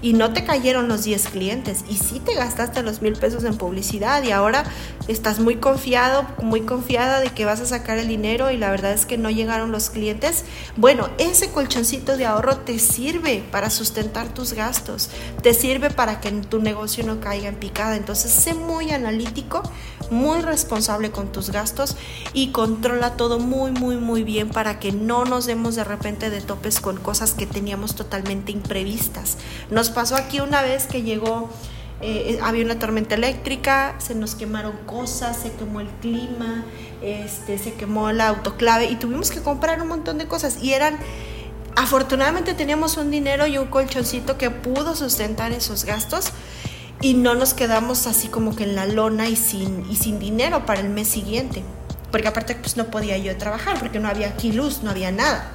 y 0.02 0.12
no 0.12 0.32
te 0.32 0.44
cayeron 0.44 0.88
los 0.88 1.04
10 1.04 1.28
clientes 1.28 1.84
y 1.88 1.96
sí 1.96 2.20
te 2.20 2.34
gastaste 2.34 2.82
los 2.82 3.00
mil 3.00 3.14
pesos 3.14 3.44
en 3.44 3.56
publicidad 3.56 4.22
y 4.24 4.32
ahora 4.32 4.64
estás 5.08 5.38
muy 5.38 5.56
confiado, 5.56 6.26
muy 6.42 6.62
confiada 6.62 7.20
de 7.20 7.30
que 7.30 7.44
vas 7.44 7.60
a 7.60 7.66
sacar 7.66 7.98
el 7.98 8.08
dinero 8.08 8.50
y 8.50 8.56
la 8.56 8.70
verdad 8.70 8.92
es 8.92 9.06
que 9.06 9.16
no 9.16 9.30
llegaron 9.30 9.72
los 9.72 9.90
clientes, 9.90 10.44
bueno, 10.76 11.08
ese 11.18 11.50
colchoncito 11.50 12.16
de 12.16 12.26
ahorro 12.26 12.58
te 12.58 12.78
sirve 12.78 13.44
para 13.50 13.70
sustentar 13.70 14.28
tus 14.28 14.52
gastos, 14.52 15.08
te 15.42 15.54
sirve 15.54 15.90
para 15.90 16.20
que 16.20 16.30
tu 16.32 16.60
negocio 16.60 17.04
no 17.04 17.20
caiga 17.20 17.48
en 17.48 17.56
picada, 17.56 17.96
entonces 17.96 18.32
sé 18.32 18.54
muy 18.54 18.90
analítico, 18.90 19.62
muy 20.10 20.40
responsable 20.42 21.10
con 21.10 21.32
tus 21.32 21.50
gastos 21.50 21.96
y 22.32 22.48
controla 22.48 23.16
todo 23.16 23.38
muy, 23.38 23.70
muy, 23.70 23.96
muy 23.96 24.24
bien 24.24 24.50
para 24.50 24.78
que 24.78 24.92
no 24.92 25.24
nos 25.24 25.46
demos 25.46 25.74
de 25.74 25.84
repente 25.84 26.30
de 26.30 26.40
topes 26.40 26.80
con 26.80 26.98
cosas 26.98 27.32
que 27.32 27.46
teníamos 27.46 27.94
totalmente 27.94 28.52
imprevistas. 28.52 29.38
Nos 29.70 29.91
pasó 29.92 30.16
aquí 30.16 30.40
una 30.40 30.62
vez 30.62 30.86
que 30.86 31.02
llegó, 31.02 31.48
eh, 32.00 32.38
había 32.42 32.64
una 32.64 32.78
tormenta 32.78 33.14
eléctrica, 33.14 33.94
se 33.98 34.14
nos 34.14 34.34
quemaron 34.34 34.76
cosas, 34.86 35.36
se 35.36 35.52
quemó 35.52 35.80
el 35.80 35.88
clima, 36.00 36.64
este, 37.00 37.58
se 37.58 37.74
quemó 37.74 38.10
la 38.12 38.28
autoclave 38.28 38.86
y 38.86 38.96
tuvimos 38.96 39.30
que 39.30 39.40
comprar 39.40 39.80
un 39.80 39.88
montón 39.88 40.18
de 40.18 40.26
cosas 40.26 40.62
y 40.62 40.72
eran... 40.72 40.98
Afortunadamente 41.74 42.52
teníamos 42.52 42.98
un 42.98 43.10
dinero 43.10 43.46
y 43.46 43.56
un 43.56 43.68
colchoncito 43.68 44.36
que 44.36 44.50
pudo 44.50 44.94
sustentar 44.94 45.52
esos 45.52 45.86
gastos 45.86 46.26
y 47.00 47.14
no 47.14 47.34
nos 47.34 47.54
quedamos 47.54 48.06
así 48.06 48.28
como 48.28 48.54
que 48.54 48.64
en 48.64 48.74
la 48.76 48.84
lona 48.84 49.28
y 49.28 49.36
sin, 49.36 49.90
y 49.90 49.96
sin 49.96 50.18
dinero 50.18 50.66
para 50.66 50.80
el 50.80 50.90
mes 50.90 51.08
siguiente. 51.08 51.62
Porque 52.10 52.28
aparte 52.28 52.54
pues 52.54 52.76
no 52.76 52.86
podía 52.86 53.16
yo 53.16 53.36
trabajar 53.38 53.78
porque 53.78 53.98
no 53.98 54.08
había 54.08 54.28
aquí 54.28 54.52
luz, 54.52 54.82
no 54.82 54.90
había 54.90 55.10
nada. 55.10 55.50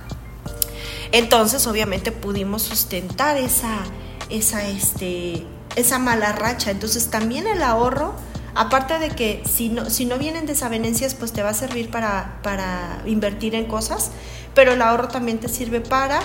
Entonces 1.11 1.65
obviamente 1.67 2.11
pudimos 2.11 2.63
sustentar 2.63 3.37
esa, 3.37 3.77
esa, 4.29 4.67
este, 4.67 5.45
esa 5.75 5.99
mala 5.99 6.31
racha. 6.31 6.71
Entonces 6.71 7.09
también 7.09 7.47
el 7.47 7.61
ahorro, 7.61 8.13
aparte 8.55 8.99
de 8.99 9.09
que 9.09 9.43
si 9.49 9.69
no, 9.69 9.89
si 9.89 10.05
no 10.05 10.17
vienen 10.17 10.45
desavenencias, 10.45 11.15
pues 11.15 11.31
te 11.33 11.43
va 11.43 11.49
a 11.49 11.53
servir 11.53 11.89
para, 11.89 12.39
para 12.43 13.01
invertir 13.05 13.55
en 13.55 13.65
cosas, 13.65 14.11
pero 14.53 14.73
el 14.73 14.81
ahorro 14.81 15.07
también 15.07 15.39
te 15.39 15.49
sirve 15.49 15.81
para 15.81 16.19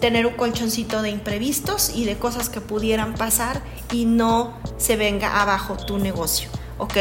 tener 0.00 0.26
un 0.26 0.34
colchoncito 0.34 1.02
de 1.02 1.10
imprevistos 1.10 1.90
y 1.94 2.04
de 2.04 2.16
cosas 2.16 2.48
que 2.48 2.60
pudieran 2.60 3.14
pasar 3.14 3.62
y 3.92 4.04
no 4.04 4.54
se 4.76 4.96
venga 4.96 5.40
abajo 5.40 5.76
tu 5.76 5.98
negocio, 5.98 6.48
¿ok? 6.78 6.96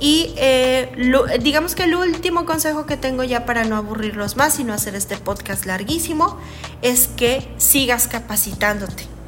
Y 0.00 0.32
eh, 0.36 0.90
digamos 1.42 1.74
que 1.74 1.84
el 1.84 1.94
último 1.94 2.46
consejo 2.46 2.86
que 2.86 2.96
tengo 2.96 3.22
ya 3.22 3.44
para 3.44 3.64
no 3.64 3.76
aburrirlos 3.76 4.36
más 4.36 4.58
y 4.58 4.64
no 4.64 4.72
hacer 4.72 4.94
este 4.94 5.16
podcast 5.18 5.66
larguísimo 5.66 6.38
es 6.80 7.06
que 7.08 7.46
sigas 7.58 8.08
capacitándote. 8.08 9.19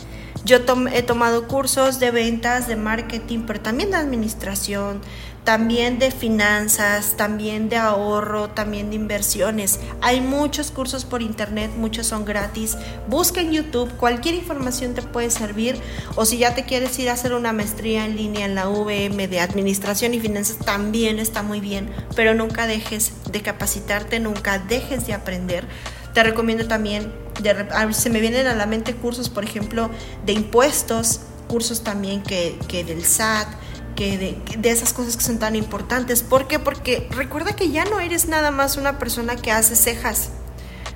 Yo 0.44 0.59
he 0.92 1.02
tomado 1.02 1.46
cursos 1.46 2.00
de 2.00 2.11
ventas, 2.11 2.66
de 2.66 2.74
marketing, 2.74 3.44
pero 3.46 3.61
también 3.61 3.92
de 3.92 3.96
administración, 3.96 5.00
también 5.44 6.00
de 6.00 6.11
finanzas, 6.11 7.16
también 7.16 7.68
de 7.68 7.76
ahorro, 7.76 8.50
también 8.50 8.90
de 8.90 8.96
inversiones. 8.96 9.78
Hay 10.00 10.20
muchos 10.20 10.72
cursos 10.72 11.05
por 11.05 11.22
internet, 11.22 11.70
muchos 11.76 12.09
son 12.09 12.24
gratis. 12.24 12.76
Busca 13.09 13.40
en 13.40 13.52
YouTube, 13.52 13.90
cualquier 13.96 14.35
información 14.35 14.94
te 14.94 15.02
puede 15.02 15.31
servir. 15.31 15.81
O 16.16 16.24
si 16.24 16.38
ya 16.38 16.55
te 16.55 16.64
quieres 16.64 16.98
ir 16.98 17.09
a 17.09 17.12
hacer 17.12 17.35
una 17.35 17.52
maestría 17.52 18.05
en 18.05 18.16
línea 18.16 18.44
en 18.44 18.57
la 18.57 18.68
VM 18.68 19.28
de 19.28 19.40
administración 19.40 20.14
y 20.14 20.20
finanzas, 20.20 20.59
también 20.59 21.20
está 21.20 21.42
muy 21.42 21.61
bien. 21.61 21.88
Pero 22.16 22.35
nunca 22.35 22.66
dejes 22.66 23.12
de 23.31 23.42
capacitarte, 23.42 24.18
nunca 24.18 24.59
dejes 24.59 25.07
de 25.07 25.14
aprender. 25.14 25.66
Te 26.12 26.22
recomiendo 26.22 26.66
también 26.66 27.22
se 27.92 28.11
me 28.11 28.20
vienen 28.20 28.46
a 28.46 28.55
la 28.55 28.66
mente 28.66 28.94
cursos, 28.94 29.29
por 29.29 29.44
ejemplo, 29.44 29.90
de 30.25 30.33
impuestos, 30.33 31.20
cursos 31.48 31.83
también 31.83 32.22
que, 32.22 32.57
del 32.87 33.05
SAT, 33.05 33.48
que 33.96 34.40
de, 34.59 34.70
esas 34.70 34.92
cosas 34.92 35.16
que 35.16 35.25
son 35.25 35.38
tan 35.38 35.57
importantes. 35.57 36.22
¿Por 36.22 36.46
qué? 36.46 36.59
Porque 36.59 37.09
recuerda 37.11 37.55
que 37.55 37.70
ya 37.70 37.85
no 37.85 38.01
eres 38.01 38.29
nada 38.29 38.51
más 38.51 38.77
una 38.77 38.98
persona 38.98 39.37
que 39.37 39.51
hace 39.51 39.77
cejas. 39.77 40.31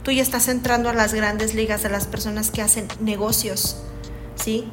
Tú 0.02 0.12
ya 0.12 0.22
estás 0.22 0.48
entrando 0.48 0.88
a 0.88 0.94
las 0.94 1.14
grandes 1.14 1.55
ligas 1.55 1.83
de 1.83 1.88
las 1.88 2.07
personas 2.07 2.50
que 2.50 2.62
hacen 2.62 2.87
negocios, 3.00 3.76
¿sí? 4.37 4.70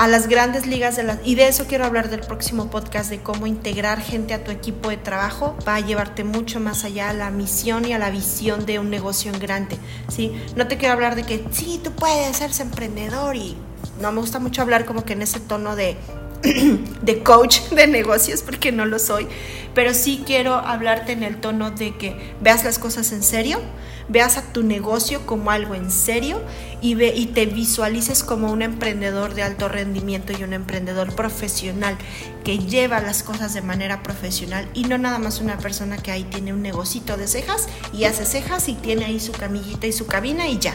A 0.00 0.08
las 0.08 0.28
grandes 0.28 0.66
ligas 0.66 0.96
de 0.96 1.02
las... 1.02 1.18
Y 1.26 1.34
de 1.34 1.46
eso 1.46 1.66
quiero 1.66 1.84
hablar 1.84 2.08
del 2.08 2.20
próximo 2.20 2.70
podcast, 2.70 3.10
de 3.10 3.20
cómo 3.20 3.46
integrar 3.46 4.00
gente 4.00 4.32
a 4.32 4.42
tu 4.42 4.50
equipo 4.50 4.88
de 4.88 4.96
trabajo 4.96 5.54
va 5.68 5.74
a 5.74 5.80
llevarte 5.80 6.24
mucho 6.24 6.58
más 6.58 6.84
allá 6.84 7.10
a 7.10 7.12
la 7.12 7.30
misión 7.30 7.84
y 7.84 7.92
a 7.92 7.98
la 7.98 8.08
visión 8.08 8.64
de 8.64 8.78
un 8.78 8.88
negocio 8.88 9.30
en 9.30 9.38
grande, 9.38 9.76
¿sí? 10.08 10.32
No 10.56 10.66
te 10.68 10.78
quiero 10.78 10.94
hablar 10.94 11.16
de 11.16 11.24
que 11.24 11.44
sí, 11.50 11.78
tú 11.84 11.92
puedes 11.92 12.34
ser 12.34 12.50
emprendedor 12.62 13.36
y 13.36 13.58
no 14.00 14.10
me 14.10 14.20
gusta 14.20 14.38
mucho 14.38 14.62
hablar 14.62 14.86
como 14.86 15.04
que 15.04 15.12
en 15.12 15.20
ese 15.20 15.38
tono 15.38 15.76
de 15.76 15.98
de 17.02 17.22
coach 17.22 17.60
de 17.70 17.86
negocios 17.86 18.42
porque 18.42 18.72
no 18.72 18.86
lo 18.86 18.98
soy, 18.98 19.26
pero 19.74 19.94
sí 19.94 20.22
quiero 20.26 20.54
hablarte 20.54 21.12
en 21.12 21.22
el 21.22 21.36
tono 21.36 21.70
de 21.70 21.96
que 21.96 22.34
veas 22.40 22.64
las 22.64 22.78
cosas 22.78 23.12
en 23.12 23.22
serio, 23.22 23.60
veas 24.08 24.36
a 24.38 24.52
tu 24.52 24.62
negocio 24.62 25.24
como 25.26 25.50
algo 25.50 25.74
en 25.74 25.90
serio 25.90 26.40
y, 26.80 26.94
ve, 26.94 27.12
y 27.14 27.26
te 27.26 27.46
visualices 27.46 28.24
como 28.24 28.50
un 28.50 28.62
emprendedor 28.62 29.34
de 29.34 29.42
alto 29.42 29.68
rendimiento 29.68 30.32
y 30.36 30.42
un 30.42 30.52
emprendedor 30.52 31.14
profesional 31.14 31.96
que 32.42 32.58
lleva 32.58 33.00
las 33.00 33.22
cosas 33.22 33.54
de 33.54 33.62
manera 33.62 34.02
profesional 34.02 34.68
y 34.74 34.84
no 34.84 34.98
nada 34.98 35.18
más 35.18 35.40
una 35.40 35.58
persona 35.58 35.98
que 35.98 36.10
ahí 36.10 36.24
tiene 36.24 36.52
un 36.52 36.62
negocito 36.62 37.16
de 37.16 37.28
cejas 37.28 37.68
y 37.92 38.04
hace 38.04 38.24
cejas 38.24 38.68
y 38.68 38.74
tiene 38.74 39.04
ahí 39.04 39.20
su 39.20 39.32
camillita 39.32 39.86
y 39.86 39.92
su 39.92 40.06
cabina 40.06 40.48
y 40.48 40.58
ya 40.58 40.74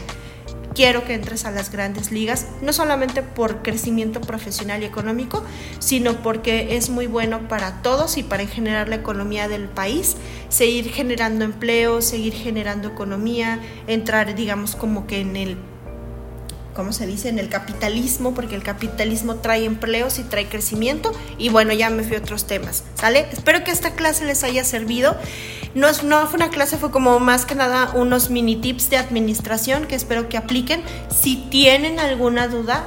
quiero 0.76 1.06
que 1.06 1.14
entres 1.14 1.46
a 1.46 1.52
las 1.52 1.72
grandes 1.72 2.12
ligas, 2.12 2.48
no 2.62 2.74
solamente 2.74 3.24
por 3.24 3.64
crecimiento 3.64 4.22
profesional 4.22 4.84
y 4.84 4.86
económico, 4.86 5.44
sino 5.80 6.22
porque 6.22 6.76
es 6.76 6.90
muy 6.90 7.08
bueno 7.08 7.48
para 7.48 7.82
todos 7.82 8.18
y 8.18 8.24
para 8.24 8.46
generar 8.46 8.90
la 8.90 8.98
economía 8.98 9.48
del 9.48 9.68
país, 9.70 10.18
seguir 10.50 10.90
generando 10.90 11.46
empleo, 11.46 12.02
seguir 12.02 12.34
generando 12.34 12.90
economía, 12.90 13.60
entrar, 13.88 14.36
digamos, 14.36 14.76
como 14.76 15.08
que 15.08 15.22
en 15.22 15.36
el 15.36 15.58
¿cómo 16.76 16.92
se 16.92 17.08
dice? 17.08 17.30
En 17.30 17.40
el 17.40 17.50
capitalismo, 17.50 18.34
porque 18.36 18.54
el 18.54 18.62
capitalismo 18.62 19.36
trae 19.36 19.64
empleos 19.64 20.20
y 20.20 20.24
trae 20.24 20.48
crecimiento. 20.48 21.14
Y 21.38 21.50
bueno, 21.50 21.74
ya 21.74 21.90
me 21.90 22.04
fui 22.04 22.18
a 22.18 22.20
otros 22.20 22.46
temas, 22.46 22.84
¿sale? 22.96 23.28
Espero 23.32 23.64
que 23.64 23.72
esta 23.72 23.92
clase 23.92 24.26
les 24.26 24.44
haya 24.44 24.64
servido. 24.64 25.16
No, 25.76 25.90
es, 25.90 26.04
no 26.04 26.26
fue 26.28 26.38
una 26.38 26.50
clase, 26.50 26.78
fue 26.78 26.90
como 26.90 27.20
más 27.20 27.46
que 27.46 27.54
nada 27.54 27.92
unos 27.96 28.30
mini 28.30 28.56
tips 28.56 28.90
de 28.90 28.98
administración 28.98 29.86
que 29.88 29.96
espero 29.96 30.30
que 30.30 30.38
apliquen. 30.38 30.82
Si 31.10 31.36
tienen 31.36 32.00
alguna 32.00 32.48
duda, 32.48 32.86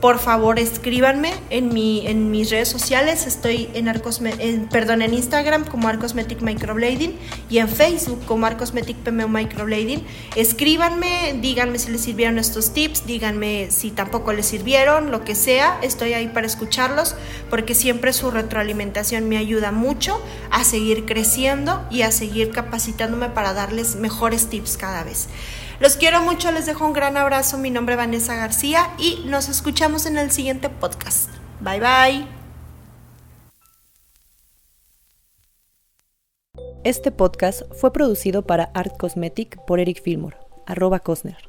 por 0.00 0.18
favor 0.18 0.58
escríbanme 0.58 1.32
en, 1.50 1.72
mi, 1.74 2.06
en 2.06 2.30
mis 2.30 2.50
redes 2.50 2.68
sociales. 2.68 3.26
Estoy 3.26 3.68
en, 3.74 3.88
Arcosme 3.88 4.32
perdón, 4.70 5.02
en 5.02 5.14
Instagram 5.14 5.64
como 5.64 5.88
Arcosmetic 5.88 6.40
Microblading 6.40 7.16
y 7.50 7.58
en 7.58 7.68
Facebook 7.68 8.24
como 8.26 8.46
Arcosmetic 8.46 8.96
PMO 8.98 9.28
Microblading. 9.28 10.04
Escríbanme, 10.36 11.38
díganme 11.40 11.78
si 11.78 11.90
les 11.90 12.02
sirvieron 12.02 12.38
estos 12.38 12.72
tips, 12.72 13.06
díganme 13.06 13.70
si 13.70 13.90
tampoco 13.90 14.32
les 14.32 14.46
sirvieron, 14.46 15.10
lo 15.10 15.24
que 15.24 15.34
sea. 15.34 15.78
Estoy 15.82 16.12
ahí 16.12 16.28
para 16.28 16.46
escucharlos 16.46 17.16
porque 17.50 17.74
siempre 17.74 18.12
su 18.12 18.30
retroalimentación 18.30 19.28
me 19.28 19.36
ayuda 19.36 19.72
mucho 19.72 20.22
a 20.50 20.64
seguir 20.64 21.06
creciendo 21.06 21.84
y 21.90 22.02
a 22.02 22.12
seguir 22.12 22.50
capacitándome 22.50 23.30
para 23.30 23.52
darles 23.52 23.96
mejores 23.96 24.48
tips 24.48 24.76
cada 24.76 25.02
vez. 25.02 25.28
Los 25.80 25.96
quiero 25.96 26.20
mucho, 26.22 26.50
les 26.50 26.66
dejo 26.66 26.84
un 26.84 26.92
gran 26.92 27.16
abrazo. 27.16 27.56
Mi 27.56 27.70
nombre 27.70 27.94
es 27.94 27.98
Vanessa 27.98 28.34
García 28.34 28.90
y 28.98 29.22
nos 29.26 29.48
escuchamos 29.48 30.06
en 30.06 30.18
el 30.18 30.32
siguiente 30.32 30.68
podcast. 30.70 31.30
Bye 31.60 31.80
bye. 31.80 32.26
Este 36.84 37.12
podcast 37.12 37.62
fue 37.74 37.92
producido 37.92 38.46
para 38.46 38.64
Art 38.74 38.96
Cosmetic 38.98 39.64
por 39.66 39.78
Eric 39.78 40.02
Fillmore, 40.02 40.36
arroba 40.66 40.98
Cosner. 41.00 41.47